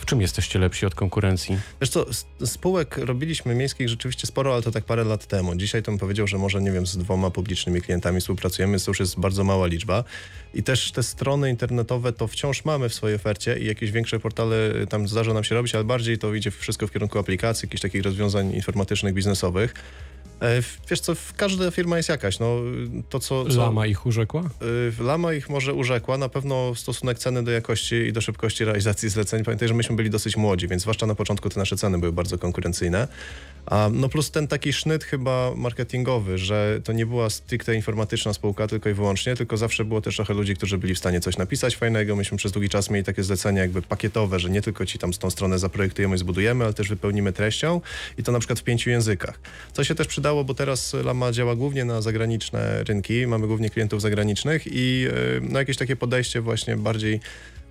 W 0.00 0.06
czym 0.06 0.20
jesteście 0.20 0.58
lepsi 0.58 0.86
od 0.86 0.94
konkurencji? 0.94 1.58
Wiesz 1.80 1.90
co, 1.90 2.06
spółek 2.44 2.96
robiliśmy 2.96 3.54
miejskich 3.54 3.88
rzeczywiście 3.88 4.26
sporo, 4.26 4.52
ale 4.52 4.62
to 4.62 4.70
tak 4.70 4.84
parę 4.84 5.04
lat 5.04 5.26
temu. 5.26 5.54
Dzisiaj 5.54 5.82
to 5.82 5.92
bym 5.92 5.98
powiedział, 5.98 6.26
że 6.26 6.38
może, 6.38 6.60
nie 6.62 6.72
wiem, 6.72 6.86
z 6.86 6.96
dwoma 6.96 7.30
publicznymi 7.30 7.82
klientami 7.82 8.20
współpracujemy, 8.20 8.80
to 8.80 8.90
już 8.90 9.00
jest 9.00 9.20
bardzo 9.20 9.44
mała 9.44 9.66
liczba. 9.66 10.04
I 10.54 10.62
też 10.62 10.92
te 10.92 11.02
strony 11.02 11.50
internetowe 11.50 12.12
to 12.12 12.26
wciąż 12.28 12.64
mamy 12.64 12.88
w 12.88 12.94
swojej 12.94 13.16
ofercie 13.16 13.58
i 13.58 13.66
jakieś 13.66 13.90
większe 13.90 14.20
portale 14.20 14.74
y, 14.82 14.86
tam 14.86 15.08
zdarza 15.08 15.34
nam 15.34 15.44
się 15.44 15.54
robić, 15.54 15.74
ale 15.74 15.84
bardziej 15.84 16.18
to 16.18 16.34
idzie 16.34 16.50
wszystko 16.50 16.86
w 16.86 16.92
kierunku 16.92 17.18
aplikacji, 17.18 17.66
jakichś 17.66 17.82
takich 17.82 18.02
rozwiązań 18.02 18.54
informatycznych, 18.54 19.14
biznesowych. 19.14 19.74
E, 20.40 20.62
Wiesz 20.90 21.00
co, 21.00 21.12
każda 21.36 21.70
firma 21.70 21.96
jest 21.96 22.08
jakaś. 22.08 22.38
No, 22.38 22.56
to, 23.08 23.20
co, 23.20 23.44
co 23.44 23.60
Lama 23.60 23.86
ich 23.86 24.06
urzekła? 24.06 24.42
Y, 25.00 25.02
Lama 25.02 25.32
ich 25.32 25.48
może 25.48 25.74
urzekła, 25.74 26.18
na 26.18 26.28
pewno 26.28 26.74
stosunek 26.74 27.18
ceny 27.18 27.42
do 27.42 27.50
jakości 27.50 27.94
i 27.94 28.12
do 28.12 28.20
szybkości 28.20 28.64
realizacji 28.64 29.08
zleceń. 29.08 29.44
Pamiętaj, 29.44 29.68
że 29.68 29.74
myśmy 29.74 29.96
byli 29.96 30.10
dosyć 30.10 30.36
młodzi, 30.36 30.68
więc 30.68 30.82
zwłaszcza 30.82 31.06
na 31.06 31.14
początku 31.14 31.48
te 31.48 31.60
nasze 31.60 31.76
ceny 31.76 31.98
były 31.98 32.12
bardzo 32.12 32.38
konkurencyjne. 32.38 33.08
No 33.92 34.08
plus 34.08 34.30
ten 34.30 34.48
taki 34.48 34.72
sznyt 34.72 35.04
chyba 35.04 35.52
marketingowy, 35.56 36.38
że 36.38 36.80
to 36.84 36.92
nie 36.92 37.06
była 37.06 37.30
stricte 37.30 37.74
informatyczna 37.74 38.32
spółka 38.32 38.66
tylko 38.66 38.88
i 38.88 38.94
wyłącznie, 38.94 39.36
tylko 39.36 39.56
zawsze 39.56 39.84
było 39.84 40.00
też 40.00 40.16
trochę 40.16 40.34
ludzi, 40.34 40.56
którzy 40.56 40.78
byli 40.78 40.94
w 40.94 40.98
stanie 40.98 41.20
coś 41.20 41.36
napisać 41.36 41.76
fajnego. 41.76 42.16
Myśmy 42.16 42.38
przez 42.38 42.52
długi 42.52 42.68
czas 42.68 42.90
mieli 42.90 43.04
takie 43.04 43.22
zlecenia 43.22 43.62
jakby 43.62 43.82
pakietowe, 43.82 44.40
że 44.40 44.50
nie 44.50 44.62
tylko 44.62 44.86
ci 44.86 44.98
tam 44.98 45.14
z 45.14 45.18
tą 45.18 45.30
stronę 45.30 45.58
zaprojektujemy 45.58 46.14
i 46.14 46.18
zbudujemy, 46.18 46.64
ale 46.64 46.74
też 46.74 46.88
wypełnimy 46.88 47.32
treścią 47.32 47.80
i 48.18 48.22
to 48.22 48.32
na 48.32 48.38
przykład 48.38 48.60
w 48.60 48.64
pięciu 48.64 48.90
językach. 48.90 49.40
Co 49.72 49.84
się 49.84 49.94
też 49.94 50.06
przydało, 50.06 50.44
bo 50.44 50.54
teraz 50.54 50.94
Lama 51.04 51.32
działa 51.32 51.56
głównie 51.56 51.84
na 51.84 52.02
zagraniczne 52.02 52.84
rynki, 52.84 53.26
mamy 53.26 53.46
głównie 53.46 53.70
klientów 53.70 54.00
zagranicznych 54.00 54.66
i 54.66 55.06
y, 55.08 55.40
no, 55.50 55.58
jakieś 55.58 55.76
takie 55.76 55.96
podejście 55.96 56.40
właśnie 56.40 56.76
bardziej 56.76 57.20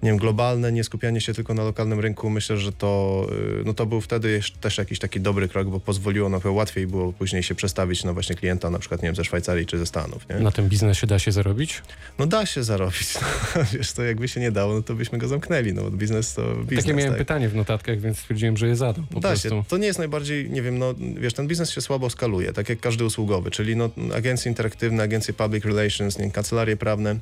nie 0.04 0.10
wiem, 0.10 0.18
globalne, 0.18 0.72
nie 0.72 0.84
skupianie 0.84 1.22
się 1.22 1.34
tylko 1.34 1.54
na 1.54 1.64
lokalnym 1.64 2.00
rynku, 2.00 2.30
myślę, 2.30 2.58
że 2.58 2.72
to, 2.72 3.26
y, 3.62 3.64
no 3.66 3.74
to 3.74 3.86
był 3.86 4.02
wtedy 4.02 4.40
też 4.62 4.78
jakiś 4.78 5.00
taki 5.00 5.20
dobry 5.22 5.48
krok, 5.48 5.68
bo 5.68 5.80
pozwoliło 5.80 6.30
na 6.30 6.38
pewno 6.38 6.52
łatwiej 6.52 6.88
było 6.88 7.14
później 7.14 7.44
się 7.44 7.56
przestawić 7.56 8.04
na 8.04 8.14
właśnie 8.14 8.36
klienta, 8.36 8.70
na 8.70 8.80
przykład, 8.80 9.02
nie 9.02 9.08
wiem, 9.08 9.16
ze 9.16 9.24
Szwajcarii 9.26 9.66
czy 9.66 9.78
ze 9.78 9.86
Stanów, 9.86 10.30
nie? 10.30 10.36
Na 10.36 10.52
tym 10.52 10.70
biznesie 10.70 11.08
da 11.08 11.20
się 11.20 11.32
zarobić? 11.32 11.82
No 12.20 12.28
da 12.28 12.46
się 12.46 12.64
zarobić, 12.64 13.14
no, 13.56 13.62
wiesz, 13.74 13.94
to 13.94 14.04
jakby 14.04 14.28
się 14.28 14.40
nie 14.40 14.52
dało, 14.52 14.74
no 14.74 14.82
to 14.82 14.96
byśmy 14.96 15.18
go 15.18 15.28
zamknęli, 15.28 15.74
no 15.74 15.82
bo 15.82 15.92
biznes 15.92 16.34
to 16.34 16.56
biznes, 16.56 16.84
Takie 16.86 16.94
miałem 16.94 17.12
tak. 17.14 17.20
pytanie 17.20 17.50
w 17.50 17.56
notatkach, 17.56 18.00
więc 18.00 18.18
stwierdziłem, 18.20 18.58
że 18.58 18.68
je 18.68 18.76
zadam 18.76 19.08
po 19.08 19.20
Da 19.20 19.30
prostu. 19.30 19.50
się. 19.50 19.64
To 19.68 19.78
nie 19.78 19.88
jest 19.88 20.00
najbardziej, 20.00 20.50
nie 20.50 20.62
wiem, 20.62 20.78
no 20.78 20.94
wiesz, 21.18 21.34
ten 21.34 21.48
biznes 21.48 21.72
się 21.72 21.82
słabo 21.82 22.10
skaluje, 22.10 22.54
tak 22.54 22.70
jak 22.70 22.80
każdy 22.80 23.06
usługowy, 23.06 23.52
czyli 23.52 23.76
no, 23.76 23.90
agencje 24.16 24.50
interaktywne, 24.50 25.04
agencje 25.04 25.34
public 25.34 25.66
relations, 25.66 26.18
nie, 26.20 26.32
kancelarie 26.32 26.78
prawne. 26.78 27.16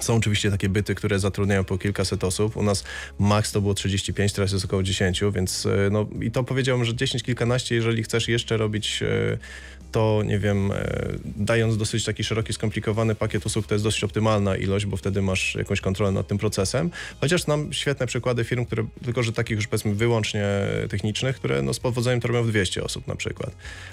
Są 0.00 0.16
oczywiście 0.16 0.50
takie 0.50 0.68
byty, 0.68 0.94
które 0.94 1.18
zatrudniają 1.18 1.64
po 1.64 1.78
kilkaset 1.78 2.24
osób. 2.24 2.56
U 2.56 2.62
nas 2.62 2.84
max 3.18 3.52
to 3.52 3.60
było 3.60 3.74
35, 3.74 4.32
teraz 4.32 4.52
jest 4.52 4.64
około 4.64 4.82
10, 4.82 5.20
więc 5.34 5.66
e, 5.66 5.90
no 5.90 6.06
i 6.20 6.30
to 6.30 6.44
powiedziałbym, 6.44 6.84
że 6.84 6.94
10, 6.94 7.22
kilkanaście, 7.22 7.74
jeżeli 7.74 8.02
chcesz 8.02 8.28
jeszcze 8.28 8.56
robić 8.56 9.02
e, 9.02 9.38
to, 9.92 10.22
nie 10.26 10.38
wiem, 10.38 10.72
e, 10.72 10.76
dając 11.24 11.76
dosyć 11.76 12.04
taki 12.04 12.24
szeroki, 12.24 12.52
skomplikowany 12.52 13.14
pakiet 13.14 13.46
usług, 13.46 13.66
to 13.66 13.74
jest 13.74 13.84
dosyć 13.84 14.04
optymalna 14.04 14.56
ilość, 14.56 14.86
bo 14.86 14.96
wtedy 14.96 15.22
masz 15.22 15.54
jakąś 15.54 15.80
kontrolę 15.80 16.12
nad 16.12 16.26
tym 16.26 16.38
procesem. 16.38 16.90
Chociaż 17.20 17.42
znam 17.42 17.72
świetne 17.72 18.06
przykłady 18.06 18.44
firm, 18.44 18.64
które, 18.64 18.86
tylko 19.04 19.22
że 19.22 19.32
takich 19.32 19.56
już 19.56 19.66
powiedzmy 19.66 19.94
wyłącznie 19.94 20.44
technicznych, 20.90 21.36
które 21.36 21.62
no, 21.62 21.74
z 21.74 21.80
powodzeniem 21.80 22.20
to 22.20 22.28
robią 22.28 22.42
w 22.42 22.48
200 22.48 22.84
osób 22.84 23.06
na 23.06 23.16
przykład. 23.16 23.50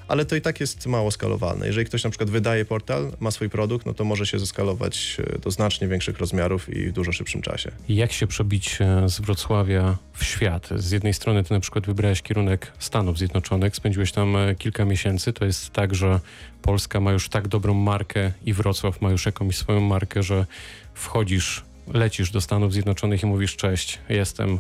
Ale 0.08 0.26
to 0.26 0.36
i 0.36 0.42
tak 0.42 0.60
jest 0.60 0.86
mało 0.86 1.12
skalowalne. 1.12 1.68
Jeżeli 1.68 1.86
ktoś 1.86 2.04
na 2.04 2.10
przykład 2.10 2.30
wydaje 2.30 2.66
portal, 2.66 3.12
ma 3.20 3.32
swój 3.32 3.50
produkt, 3.50 3.86
no 3.86 3.94
to 3.94 4.04
może 4.04 4.26
się 4.26 4.40
zeskalować 4.40 5.18
e, 5.36 5.40
do 5.40 5.52
znacznie 5.88 5.90
większych 5.90 6.20
rozmiarów 6.20 6.70
i 6.70 6.88
w 6.88 6.94
dużo 6.94 7.12
szybszym 7.12 7.42
czasie. 7.42 7.72
Jak 7.90 8.12
się 8.12 8.28
przebić 8.28 8.78
e, 8.82 9.10
z 9.10 9.20
Wrocławia 9.20 9.98
w 10.14 10.24
świat? 10.24 10.70
Z 10.76 10.92
jednej 10.92 11.14
strony 11.14 11.44
ty 11.44 11.54
na 11.54 11.60
przykład 11.60 11.86
wybrałeś 11.86 12.22
kierunek 12.22 12.72
Stanów 12.80 13.18
Zjednoczonych, 13.18 13.76
spędziłeś 13.76 14.12
tam 14.12 14.36
e, 14.36 14.56
kilka 14.56 14.86
miesięcy. 14.86 15.34
To 15.34 15.46
jest 15.46 15.70
tak, 15.70 15.96
że 15.96 16.20
Polska 16.62 17.00
ma 17.00 17.12
już 17.12 17.30
tak 17.30 17.48
dobrą 17.48 17.74
markę 17.74 18.32
i 18.46 18.54
Wrocław 18.54 19.02
ma 19.02 19.12
już 19.12 19.26
jakąś 19.26 19.58
swoją 19.58 19.80
markę, 19.80 20.24
że 20.24 20.46
wchodzisz, 20.94 21.64
lecisz 21.94 22.32
do 22.32 22.42
Stanów 22.42 22.74
Zjednoczonych 22.74 23.24
i 23.24 23.26
mówisz 23.26 23.56
cześć, 23.56 24.00
jestem, 24.10 24.60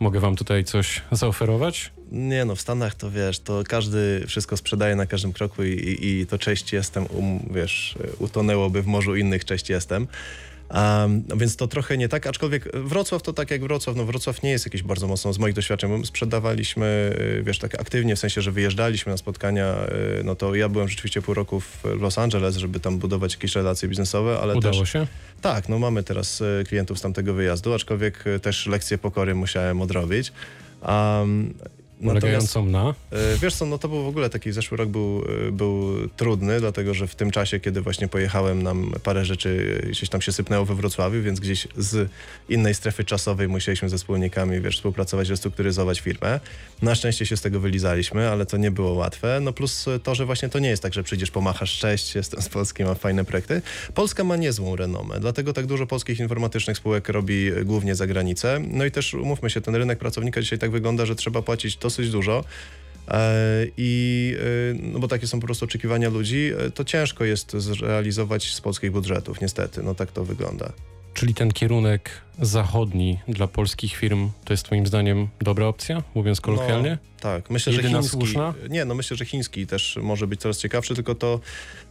mogę 0.00 0.20
wam 0.20 0.36
tutaj 0.36 0.64
coś 0.64 1.02
zaoferować? 1.12 1.90
Nie 2.12 2.44
no, 2.44 2.56
w 2.56 2.60
Stanach 2.60 2.94
to 2.94 3.10
wiesz, 3.10 3.38
to 3.38 3.62
każdy 3.68 4.24
wszystko 4.26 4.56
sprzedaje 4.56 4.96
na 4.96 5.06
każdym 5.06 5.32
kroku 5.32 5.64
i, 5.64 5.70
i, 5.70 6.20
i 6.20 6.26
to 6.26 6.38
cześć 6.38 6.72
jestem, 6.72 7.06
um, 7.10 7.38
wiesz, 7.50 7.94
utonęłoby 8.18 8.82
w 8.82 8.86
morzu 8.86 9.16
innych 9.16 9.44
cześć 9.44 9.70
jestem. 9.70 10.06
Um, 10.74 11.24
więc 11.36 11.56
to 11.56 11.68
trochę 11.68 11.98
nie 11.98 12.08
tak, 12.08 12.26
aczkolwiek 12.26 12.76
Wrocław 12.76 13.22
to 13.22 13.32
tak 13.32 13.50
jak 13.50 13.60
Wrocław, 13.60 13.96
no 13.96 14.04
Wrocław 14.04 14.42
nie 14.42 14.50
jest 14.50 14.66
jakiś 14.66 14.82
bardzo 14.82 15.06
mocno 15.06 15.32
z 15.32 15.38
moich 15.38 15.54
doświadczeń, 15.54 16.06
sprzedawaliśmy, 16.06 17.16
y, 17.38 17.42
wiesz, 17.42 17.58
tak 17.58 17.80
aktywnie, 17.80 18.16
w 18.16 18.18
sensie, 18.18 18.40
że 18.40 18.52
wyjeżdżaliśmy 18.52 19.12
na 19.12 19.16
spotkania, 19.16 19.74
y, 20.20 20.24
no 20.24 20.34
to 20.34 20.54
ja 20.54 20.68
byłem 20.68 20.88
rzeczywiście 20.88 21.22
pół 21.22 21.34
roku 21.34 21.60
w 21.60 21.84
Los 22.00 22.18
Angeles, 22.18 22.56
żeby 22.56 22.80
tam 22.80 22.98
budować 22.98 23.34
jakieś 23.34 23.54
relacje 23.54 23.88
biznesowe, 23.88 24.38
ale 24.42 24.56
Udało 24.56 24.80
też... 24.80 24.92
się? 24.92 25.06
Tak, 25.40 25.68
no 25.68 25.78
mamy 25.78 26.02
teraz 26.02 26.40
y, 26.40 26.64
klientów 26.68 26.98
z 26.98 27.02
tamtego 27.02 27.34
wyjazdu, 27.34 27.74
aczkolwiek 27.74 28.24
też 28.42 28.66
lekcję 28.66 28.98
pokory 28.98 29.34
musiałem 29.34 29.82
odrobić. 29.82 30.32
Um, 30.82 31.54
Polegającą 32.04 32.66
na? 32.66 32.94
E, 33.12 33.36
Wiesz 33.42 33.54
co, 33.54 33.66
no 33.66 33.78
to 33.78 33.88
był 33.88 34.02
w 34.04 34.06
ogóle 34.06 34.30
taki 34.30 34.52
zeszły 34.52 34.76
rok 34.76 34.88
był, 34.88 35.24
e, 35.48 35.52
był 35.52 36.08
trudny, 36.08 36.60
dlatego 36.60 36.94
że 36.94 37.06
w 37.06 37.14
tym 37.14 37.30
czasie, 37.30 37.60
kiedy 37.60 37.80
właśnie 37.80 38.08
pojechałem, 38.08 38.62
nam 38.62 38.92
parę 39.02 39.24
rzeczy 39.24 39.82
gdzieś 39.90 40.08
tam 40.08 40.20
się 40.20 40.32
sypnęło 40.32 40.64
we 40.64 40.74
Wrocławiu, 40.74 41.22
więc 41.22 41.40
gdzieś 41.40 41.68
z 41.76 42.10
innej 42.48 42.74
strefy 42.74 43.04
czasowej 43.04 43.48
musieliśmy 43.48 43.88
ze 43.88 43.98
wspólnikami, 43.98 44.60
wiesz, 44.60 44.76
współpracować, 44.76 45.28
restrukturyzować 45.28 46.00
firmę. 46.00 46.40
Na 46.82 46.94
szczęście 46.94 47.26
się 47.26 47.36
z 47.36 47.40
tego 47.40 47.60
wylizaliśmy, 47.60 48.28
ale 48.28 48.46
to 48.46 48.56
nie 48.56 48.70
było 48.70 48.92
łatwe. 48.92 49.40
No 49.42 49.52
plus 49.52 49.86
to, 50.02 50.14
że 50.14 50.26
właśnie 50.26 50.48
to 50.48 50.58
nie 50.58 50.68
jest 50.68 50.82
tak, 50.82 50.94
że 50.94 51.02
przyjdziesz, 51.02 51.30
pomachasz, 51.30 51.78
cześć, 51.78 52.14
jestem 52.14 52.42
z 52.42 52.48
Polski, 52.48 52.84
mam 52.84 52.96
fajne 52.96 53.24
projekty. 53.24 53.62
Polska 53.94 54.24
ma 54.24 54.36
niezłą 54.36 54.76
renomę, 54.76 55.20
dlatego 55.20 55.52
tak 55.52 55.66
dużo 55.66 55.86
polskich 55.86 56.20
informatycznych 56.20 56.76
spółek 56.76 57.08
robi 57.08 57.50
głównie 57.64 57.94
za 57.94 58.06
granicę. 58.06 58.60
No 58.70 58.84
i 58.84 58.90
też 58.90 59.14
umówmy 59.14 59.50
się, 59.50 59.60
ten 59.60 59.74
rynek 59.74 59.98
pracownika 59.98 60.40
dzisiaj 60.40 60.58
tak 60.58 60.70
wygląda, 60.70 61.06
że 61.06 61.14
trzeba 61.14 61.42
płacić 61.42 61.76
dosyć 61.88 62.10
dużo. 62.10 62.44
E, 63.08 63.66
I 63.76 64.34
e, 64.40 64.90
no 64.92 64.98
bo 64.98 65.08
takie 65.08 65.26
są 65.26 65.40
po 65.40 65.46
prostu 65.46 65.64
oczekiwania 65.64 66.08
ludzi, 66.08 66.52
e, 66.58 66.70
to 66.70 66.84
ciężko 66.84 67.24
jest 67.24 67.52
zrealizować 67.56 68.54
z 68.54 68.60
polskich 68.60 68.92
budżetów, 68.92 69.40
niestety. 69.40 69.82
No 69.82 69.94
tak 69.94 70.12
to 70.12 70.24
wygląda. 70.24 70.72
Czyli 71.14 71.34
ten 71.34 71.52
kierunek 71.52 72.10
zachodni 72.40 73.18
dla 73.28 73.46
polskich 73.46 73.96
firm 73.96 74.30
to 74.44 74.52
jest 74.52 74.64
twoim 74.64 74.86
zdaniem 74.86 75.28
dobra 75.40 75.66
opcja, 75.66 76.02
mówiąc 76.14 76.40
kolokwialnie? 76.40 76.90
No, 76.90 77.20
tak, 77.20 77.50
myślę, 77.50 77.72
Jedyna 77.72 77.88
że 77.88 77.96
chiński, 77.96 78.16
słuszna? 78.16 78.54
Nie, 78.70 78.84
no 78.84 78.94
myślę, 78.94 79.16
że 79.16 79.24
chiński 79.24 79.66
też 79.66 79.98
może 80.02 80.26
być 80.26 80.40
coraz 80.40 80.58
ciekawszy, 80.58 80.94
tylko 80.94 81.14
to 81.14 81.40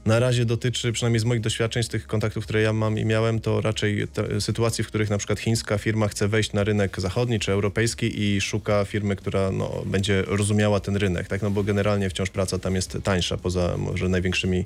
na 0.05 0.19
razie 0.19 0.45
dotyczy, 0.45 0.91
przynajmniej 0.91 1.19
z 1.19 1.25
moich 1.25 1.41
doświadczeń, 1.41 1.83
z 1.83 1.87
tych 1.87 2.07
kontaktów, 2.07 2.43
które 2.43 2.61
ja 2.61 2.73
mam 2.73 2.99
i 2.99 3.05
miałem, 3.05 3.39
to 3.39 3.61
raczej 3.61 4.07
te, 4.07 4.41
sytuacji, 4.41 4.83
w 4.83 4.87
których 4.87 5.09
na 5.09 5.17
przykład 5.17 5.39
chińska 5.39 5.77
firma 5.77 6.07
chce 6.07 6.27
wejść 6.27 6.53
na 6.53 6.63
rynek 6.63 7.01
zachodni 7.01 7.39
czy 7.39 7.51
europejski 7.51 8.21
i 8.21 8.41
szuka 8.41 8.85
firmy, 8.85 9.15
która 9.15 9.51
no, 9.51 9.83
będzie 9.85 10.23
rozumiała 10.27 10.79
ten 10.79 10.95
rynek, 10.95 11.27
tak, 11.27 11.41
no 11.41 11.51
bo 11.51 11.63
generalnie 11.63 12.09
wciąż 12.09 12.29
praca 12.29 12.59
tam 12.59 12.75
jest 12.75 12.97
tańsza, 13.03 13.37
poza 13.37 13.77
może 13.77 14.09
największymi 14.09 14.65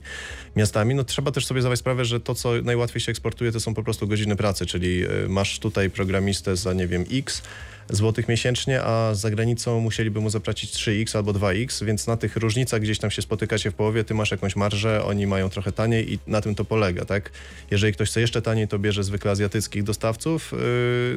miastami. 0.55 0.95
No 0.95 1.03
trzeba 1.03 1.31
też 1.31 1.45
sobie 1.45 1.61
zdawać 1.61 1.79
sprawę, 1.79 2.05
że 2.05 2.19
to, 2.19 2.35
co 2.35 2.51
najłatwiej 2.63 3.01
się 3.01 3.11
eksportuje, 3.11 3.51
to 3.51 3.59
są 3.59 3.73
po 3.73 3.83
prostu 3.83 4.07
godziny 4.07 4.35
pracy, 4.35 4.65
czyli 4.65 5.03
y, 5.03 5.29
masz 5.29 5.59
tutaj 5.71 5.89
programistę 5.89 6.55
za, 6.55 6.73
nie 6.73 6.87
wiem, 6.87 7.05
x, 7.11 7.41
złotych 7.89 8.27
miesięcznie, 8.27 8.81
a 8.83 9.13
za 9.15 9.29
granicą 9.31 9.79
musieliby 9.79 10.21
mu 10.21 10.29
zapłacić 10.29 10.71
3x 10.71 11.17
albo 11.17 11.31
2x, 11.33 11.85
więc 11.85 12.07
na 12.07 12.17
tych 12.17 12.35
różnicach 12.35 12.81
gdzieś 12.81 12.99
tam 12.99 13.11
się 13.11 13.21
spotykacie 13.21 13.71
w 13.71 13.73
połowie, 13.73 14.03
ty 14.03 14.13
masz 14.13 14.31
jakąś 14.31 14.55
marżę, 14.55 15.03
oni 15.05 15.27
mają 15.27 15.49
trochę 15.49 15.71
taniej 15.71 16.13
i 16.13 16.19
na 16.27 16.41
tym 16.41 16.55
to 16.55 16.65
polega, 16.65 17.05
tak? 17.05 17.31
Jeżeli 17.71 17.93
ktoś 17.93 18.09
chce 18.09 18.21
jeszcze 18.21 18.41
taniej, 18.41 18.67
to 18.67 18.79
bierze 18.79 19.03
zwykle 19.03 19.31
azjatyckich 19.31 19.83
dostawców, 19.83 20.51
yy, 20.51 20.59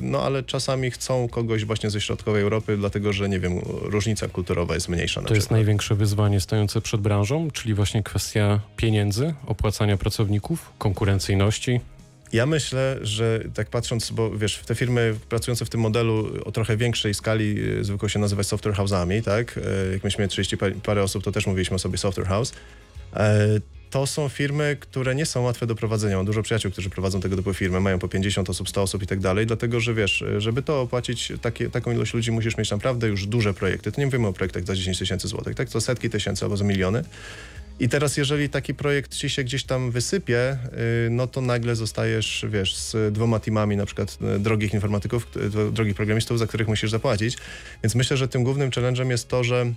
no 0.03 0.23
ale 0.23 0.43
czasami 0.43 0.91
chcą 0.91 1.29
kogoś 1.29 1.65
właśnie 1.65 1.91
ze 1.91 2.01
środkowej 2.01 2.43
Europy, 2.43 2.77
dlatego 2.77 3.13
że, 3.13 3.29
nie 3.29 3.41
wiem, 3.41 3.61
różnica 3.83 4.29
kulturowa 4.29 4.75
jest 4.75 4.89
mniejsza 4.89 5.21
na 5.21 5.29
To 5.29 5.35
jest 5.35 5.47
przykład. 5.47 5.59
największe 5.59 5.95
wyzwanie 5.95 6.41
stojące 6.41 6.81
przed 6.81 7.01
branżą, 7.01 7.51
czyli 7.51 7.75
właśnie 7.75 8.03
kwestia 8.03 8.61
pieniędzy, 8.77 9.35
opłacania 9.47 9.97
pracowników, 9.97 10.73
konkurencyjności. 10.79 11.81
Ja 12.35 12.47
myślę, 12.47 12.99
że 13.03 13.41
tak 13.55 13.69
patrząc, 13.71 14.11
bo 14.11 14.31
wiesz, 14.39 14.59
te 14.67 14.75
firmy 14.75 15.15
pracujące 15.29 15.65
w 15.65 15.71
tym 15.71 15.81
modelu 15.81 16.31
o 16.45 16.53
trochę 16.53 16.77
większej 16.77 17.15
skali 17.15 17.59
y, 17.81 17.85
zwykło 17.85 18.09
się 18.09 18.19
nazywać 18.19 18.47
software 18.47 18.75
house'ami, 18.75 19.23
tak? 19.23 19.57
Y, 19.59 19.61
Jak 19.93 20.05
myśmy 20.05 20.23
mieli 20.23 20.31
30 20.31 20.57
pa- 20.57 20.67
parę 20.83 21.03
osób, 21.03 21.25
to 21.25 21.33
też 21.33 21.47
mówiliśmy 21.47 21.75
o 21.75 21.79
sobie 21.79 21.99
software 21.99 22.27
house. 22.27 22.53
E, 23.17 23.49
To 23.91 24.07
są 24.07 24.29
firmy, 24.29 24.77
które 24.81 25.15
nie 25.15 25.27
są 25.27 25.43
łatwe 25.43 25.67
do 25.67 25.75
prowadzenia. 25.75 26.17
Mam 26.17 26.27
dużo 26.27 26.43
przyjaciół, 26.43 26.71
którzy 26.73 26.91
prowadzą 26.91 27.21
tego 27.21 27.37
typu 27.37 27.55
firmy, 27.55 27.81
mają 27.81 27.99
po 27.99 28.09
50 28.09 28.51
osób, 28.51 28.69
100 28.69 28.83
osób 28.83 29.03
i 29.03 29.07
tak 29.07 29.21
dalej, 29.21 29.47
dlatego 29.47 29.81
że 29.81 29.95
wiesz, 29.95 30.25
żeby 30.39 30.63
to 30.63 30.81
opłacić, 30.81 31.33
takie, 31.43 31.71
taką 31.71 31.93
ilość 31.93 32.15
ludzi 32.15 32.33
musisz 32.33 32.57
mieć 32.57 32.71
naprawdę 32.71 33.09
już 33.09 33.27
duże 33.27 33.55
projekty. 33.55 33.93
To 33.93 34.01
nie 34.01 34.07
mówimy 34.07 34.27
o 34.29 34.33
projektach 34.33 34.65
za 34.67 34.75
10 34.75 34.99
tysięcy 34.99 35.29
złotych, 35.29 35.55
tak? 35.55 35.69
To 35.71 35.81
setki 35.81 36.11
tysięcy 36.11 36.45
albo 36.45 36.57
za 36.57 36.65
miliony. 36.65 37.05
I 37.81 37.89
teraz, 37.89 38.17
jeżeli 38.17 38.49
taki 38.49 38.75
projekt 38.75 39.15
ci 39.15 39.31
się 39.31 39.45
gdzieś 39.45 39.65
tam 39.65 39.91
wysypie, 39.91 40.59
y, 41.07 41.11
no 41.11 41.27
to 41.27 41.41
nagle 41.41 41.77
zostajesz, 41.77 42.47
wiesz, 42.49 42.77
z 42.77 43.15
dwoma 43.15 43.41
teamami 43.41 43.77
na 43.77 43.87
przykład 43.87 44.19
y, 44.37 44.39
drogich 44.39 44.75
informatyków, 44.75 45.27
y, 45.37 45.73
drogich 45.73 45.95
programistów, 45.95 46.39
za 46.39 46.47
których 46.47 46.69
musisz 46.69 46.91
zapłacić. 46.91 47.37
Więc 47.83 47.95
myślę, 47.95 48.17
że 48.17 48.29
tym 48.29 48.45
głównym 48.45 48.71
challenge'em 48.71 49.11
jest 49.11 49.29
to, 49.29 49.45
że 49.45 49.73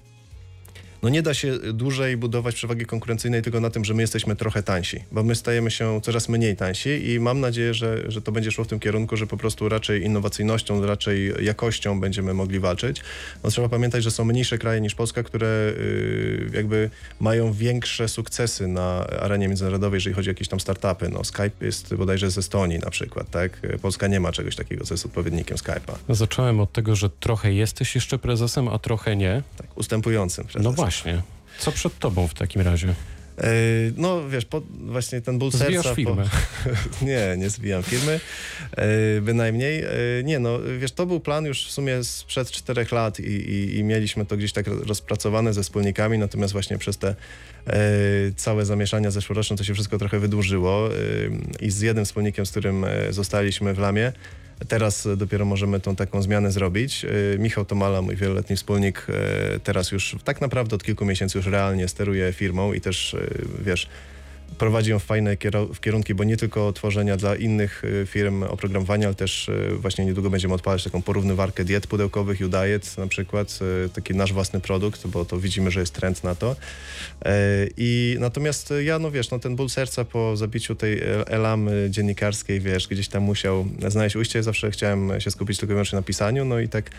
no 1.03 1.09
nie 1.09 1.21
da 1.21 1.33
się 1.33 1.57
dłużej 1.73 2.17
budować 2.17 2.55
przewagi 2.55 2.85
konkurencyjnej 2.85 3.41
tylko 3.41 3.59
na 3.59 3.69
tym, 3.69 3.85
że 3.85 3.93
my 3.93 4.01
jesteśmy 4.01 4.35
trochę 4.35 4.63
tańsi, 4.63 5.03
bo 5.11 5.23
my 5.23 5.35
stajemy 5.35 5.71
się 5.71 6.01
coraz 6.01 6.29
mniej 6.29 6.55
tańsi 6.55 7.11
i 7.11 7.19
mam 7.19 7.39
nadzieję, 7.39 7.73
że, 7.73 8.11
że 8.11 8.21
to 8.21 8.31
będzie 8.31 8.51
szło 8.51 8.63
w 8.63 8.67
tym 8.67 8.79
kierunku, 8.79 9.17
że 9.17 9.27
po 9.27 9.37
prostu 9.37 9.69
raczej 9.69 10.03
innowacyjnością, 10.03 10.85
raczej 10.85 11.33
jakością 11.45 11.99
będziemy 11.99 12.33
mogli 12.33 12.59
walczyć. 12.59 13.01
No 13.43 13.49
trzeba 13.49 13.69
pamiętać, 13.69 14.03
że 14.03 14.11
są 14.11 14.25
mniejsze 14.25 14.57
kraje 14.57 14.81
niż 14.81 14.95
Polska, 14.95 15.23
które 15.23 15.47
y, 15.47 16.49
jakby 16.53 16.89
mają 17.19 17.53
większe 17.53 18.07
sukcesy 18.07 18.67
na 18.67 19.07
arenie 19.07 19.47
międzynarodowej, 19.47 19.97
jeżeli 19.97 20.15
chodzi 20.15 20.29
o 20.29 20.31
jakieś 20.31 20.47
tam 20.47 20.59
startupy. 20.59 21.09
No 21.09 21.23
Skype 21.23 21.65
jest 21.65 21.95
bodajże 21.95 22.31
z 22.31 22.37
Estonii 22.37 22.79
na 22.79 22.89
przykład, 22.89 23.29
tak? 23.29 23.61
Polska 23.81 24.07
nie 24.07 24.19
ma 24.19 24.31
czegoś 24.31 24.55
takiego, 24.55 24.85
co 24.85 24.93
jest 24.93 25.05
odpowiednikiem 25.05 25.57
Skype'a. 25.57 25.93
Zacząłem 26.09 26.59
od 26.59 26.71
tego, 26.71 26.95
że 26.95 27.09
trochę 27.09 27.53
jesteś 27.53 27.95
jeszcze 27.95 28.19
prezesem, 28.19 28.67
a 28.67 28.79
trochę 28.79 29.15
nie. 29.15 29.43
Tak, 29.57 29.77
ustępującym 29.77 30.45
prezesem. 30.45 30.63
No 30.63 30.71
właśnie. 30.71 30.86
Co 31.59 31.71
przed 31.71 31.99
tobą 31.99 32.27
w 32.27 32.33
takim 32.33 32.61
razie? 32.61 32.87
Yy, 32.87 33.43
No 33.97 34.29
wiesz, 34.29 34.45
po, 34.45 34.61
właśnie 34.69 35.21
ten 35.21 35.39
ból 35.39 35.51
Zwijasz 35.51 35.83
serca... 35.83 35.95
firmę. 35.95 36.23
Po, 36.99 37.05
nie, 37.05 37.35
nie 37.37 37.49
zwijam 37.49 37.83
firmy, 37.83 38.19
yy, 38.77 39.21
bynajmniej. 39.21 39.81
Yy, 39.81 40.23
Nie 40.23 40.39
no, 40.39 40.59
wiesz, 40.79 40.91
to 40.91 41.05
był 41.05 41.19
plan 41.19 41.45
już 41.45 41.67
w 41.67 41.71
sumie 41.71 42.03
sprzed 42.03 42.51
czterech 42.51 42.91
lat 42.91 43.19
i, 43.19 43.23
i, 43.23 43.77
i 43.77 43.83
mieliśmy 43.83 44.25
to 44.25 44.37
gdzieś 44.37 44.53
tak 44.53 44.67
rozpracowane 44.67 45.53
ze 45.53 45.63
wspólnikami, 45.63 46.17
natomiast 46.17 46.53
właśnie 46.53 46.77
przez 46.77 46.97
te 46.97 47.15
całe 48.35 48.65
zamieszania 48.65 49.11
zeszłoroczne 49.11 49.57
to 49.57 49.63
się 49.63 49.73
wszystko 49.73 49.97
trochę 49.97 50.19
wydłużyło 50.19 50.89
i 51.59 51.71
z 51.71 51.81
jednym 51.81 52.05
wspólnikiem, 52.05 52.45
z 52.45 52.51
którym 52.51 52.85
zostaliśmy 53.09 53.73
w 53.73 53.79
Lamie, 53.79 54.11
Teraz 54.67 55.05
e, 55.05 55.17
dopiero 55.17 55.45
możemy 55.45 55.79
tą 55.79 55.95
taką 55.95 56.21
zmianę 56.21 56.51
zrobić. 56.51 57.05
E, 57.05 57.37
Michał 57.39 57.65
Tomala, 57.65 58.01
mój 58.01 58.15
wieloletni 58.15 58.55
wspólnik, 58.55 59.07
e, 59.09 59.59
teraz 59.59 59.91
już 59.91 60.15
tak 60.23 60.41
naprawdę 60.41 60.75
od 60.75 60.83
kilku 60.83 61.05
miesięcy 61.05 61.37
już 61.37 61.47
realnie 61.47 61.87
steruje 61.87 62.33
firmą 62.33 62.73
i 62.73 62.81
też, 62.81 63.15
wiesz, 63.59 63.87
prowadzi 64.57 64.91
ją 64.91 64.99
w 64.99 65.03
fajne 65.03 65.37
kierunki, 65.81 66.15
bo 66.15 66.23
nie 66.23 66.37
tylko 66.37 66.73
tworzenia 66.73 67.17
dla 67.17 67.35
innych 67.35 67.83
e, 68.01 68.05
firm 68.05 68.43
oprogramowania, 68.43 69.07
ale 69.07 69.15
też 69.15 69.49
e, 69.49 69.75
właśnie 69.75 70.05
niedługo 70.05 70.29
będziemy 70.29 70.53
odpalać 70.53 70.83
taką 70.83 71.01
porównywarkę 71.01 71.65
diet 71.65 71.87
pudełkowych, 71.87 72.39
YouDiet 72.39 72.97
na 72.97 73.07
przykład, 73.07 73.59
e, 73.85 73.89
taki 73.89 74.15
nasz 74.15 74.33
własny 74.33 74.59
produkt, 74.59 75.07
bo 75.07 75.25
to 75.25 75.39
widzimy, 75.39 75.71
że 75.71 75.79
jest 75.79 75.93
trend 75.93 76.23
na 76.23 76.35
to. 76.35 76.55
E, 77.25 77.33
I 77.77 78.17
natomiast 78.19 78.73
ja, 78.83 78.99
no 78.99 79.11
wiesz, 79.11 79.31
no 79.31 79.39
ten 79.39 79.55
ból 79.55 79.69
serca 79.69 80.05
po 80.05 80.37
zabiciu 80.37 80.75
tej 80.75 81.01
elamy 81.25 81.87
dziennikarskiej, 81.89 82.59
wiesz, 82.59 82.87
gdzieś 82.87 83.07
tam 83.07 83.23
musiał 83.23 83.65
znaleźć 83.87 84.15
ujście. 84.15 84.43
Zawsze 84.43 84.71
chciałem 84.71 85.21
się 85.21 85.31
skupić 85.31 85.57
tylko 85.57 85.71
i 85.71 85.75
wyłącznie 85.75 85.95
na 85.95 86.03
pisaniu, 86.03 86.45
no 86.45 86.59
i 86.59 86.69
tak 86.69 86.91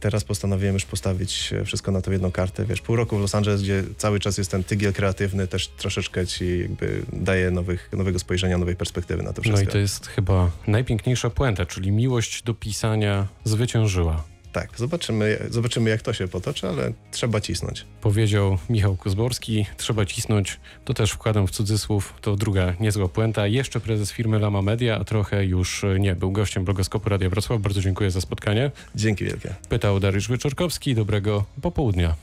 teraz 0.00 0.24
postanowiłem 0.24 0.74
już 0.74 0.84
postawić 0.84 1.52
e, 1.52 1.64
wszystko 1.64 1.92
na 1.92 2.02
to 2.02 2.10
w 2.10 2.12
jedną 2.12 2.32
kartę. 2.32 2.64
Wiesz, 2.64 2.80
pół 2.80 2.96
roku 2.96 3.16
w 3.16 3.20
Los 3.20 3.34
Angeles, 3.34 3.62
gdzie 3.62 3.84
cały 3.96 4.20
czas 4.20 4.38
jest 4.38 4.50
ten 4.50 4.64
tygiel 4.64 4.92
kreatywny, 4.92 5.46
też 5.46 5.68
troszeczkę 5.68 6.26
ci 6.26 6.58
jakby 6.58 7.02
daje 7.12 7.50
nowych, 7.50 7.88
nowego 7.92 8.18
spojrzenia, 8.18 8.58
nowej 8.58 8.76
perspektywy 8.76 9.22
na 9.22 9.32
to 9.32 9.38
No 9.38 9.42
wszystko. 9.42 9.62
i 9.62 9.72
to 9.72 9.78
jest 9.78 10.06
chyba 10.06 10.50
najpiękniejsza 10.66 11.30
puenta, 11.30 11.66
czyli 11.66 11.92
miłość 11.92 12.42
do 12.42 12.54
pisania 12.54 13.26
zwyciężyła. 13.44 14.24
Tak, 14.52 14.70
zobaczymy, 14.76 15.46
zobaczymy 15.50 15.90
jak 15.90 16.02
to 16.02 16.12
się 16.12 16.28
potoczy, 16.28 16.68
ale 16.68 16.92
trzeba 17.10 17.40
cisnąć. 17.40 17.84
Powiedział 18.00 18.58
Michał 18.70 18.96
Kozborski, 18.96 19.66
trzeba 19.76 20.06
cisnąć, 20.06 20.60
to 20.84 20.94
też 20.94 21.12
wkładam 21.12 21.46
w 21.46 21.50
cudzysłów, 21.50 22.14
to 22.20 22.36
druga 22.36 22.74
niezła 22.80 23.08
puenta. 23.08 23.46
Jeszcze 23.46 23.80
prezes 23.80 24.12
firmy 24.12 24.38
Lama 24.38 24.62
Media, 24.62 24.98
a 24.98 25.04
trochę 25.04 25.44
już 25.44 25.84
nie, 25.98 26.14
był 26.14 26.32
gościem 26.32 26.64
blogoskopu 26.64 27.08
Radia 27.08 27.30
Wrocław. 27.30 27.60
Bardzo 27.60 27.80
dziękuję 27.80 28.10
za 28.10 28.20
spotkanie. 28.20 28.70
Dzięki 28.94 29.24
wielkie. 29.24 29.54
Pytał 29.68 30.00
Dariusz 30.00 30.28
Wyczorkowski, 30.28 30.94
dobrego 30.94 31.44
popołudnia. 31.62 32.14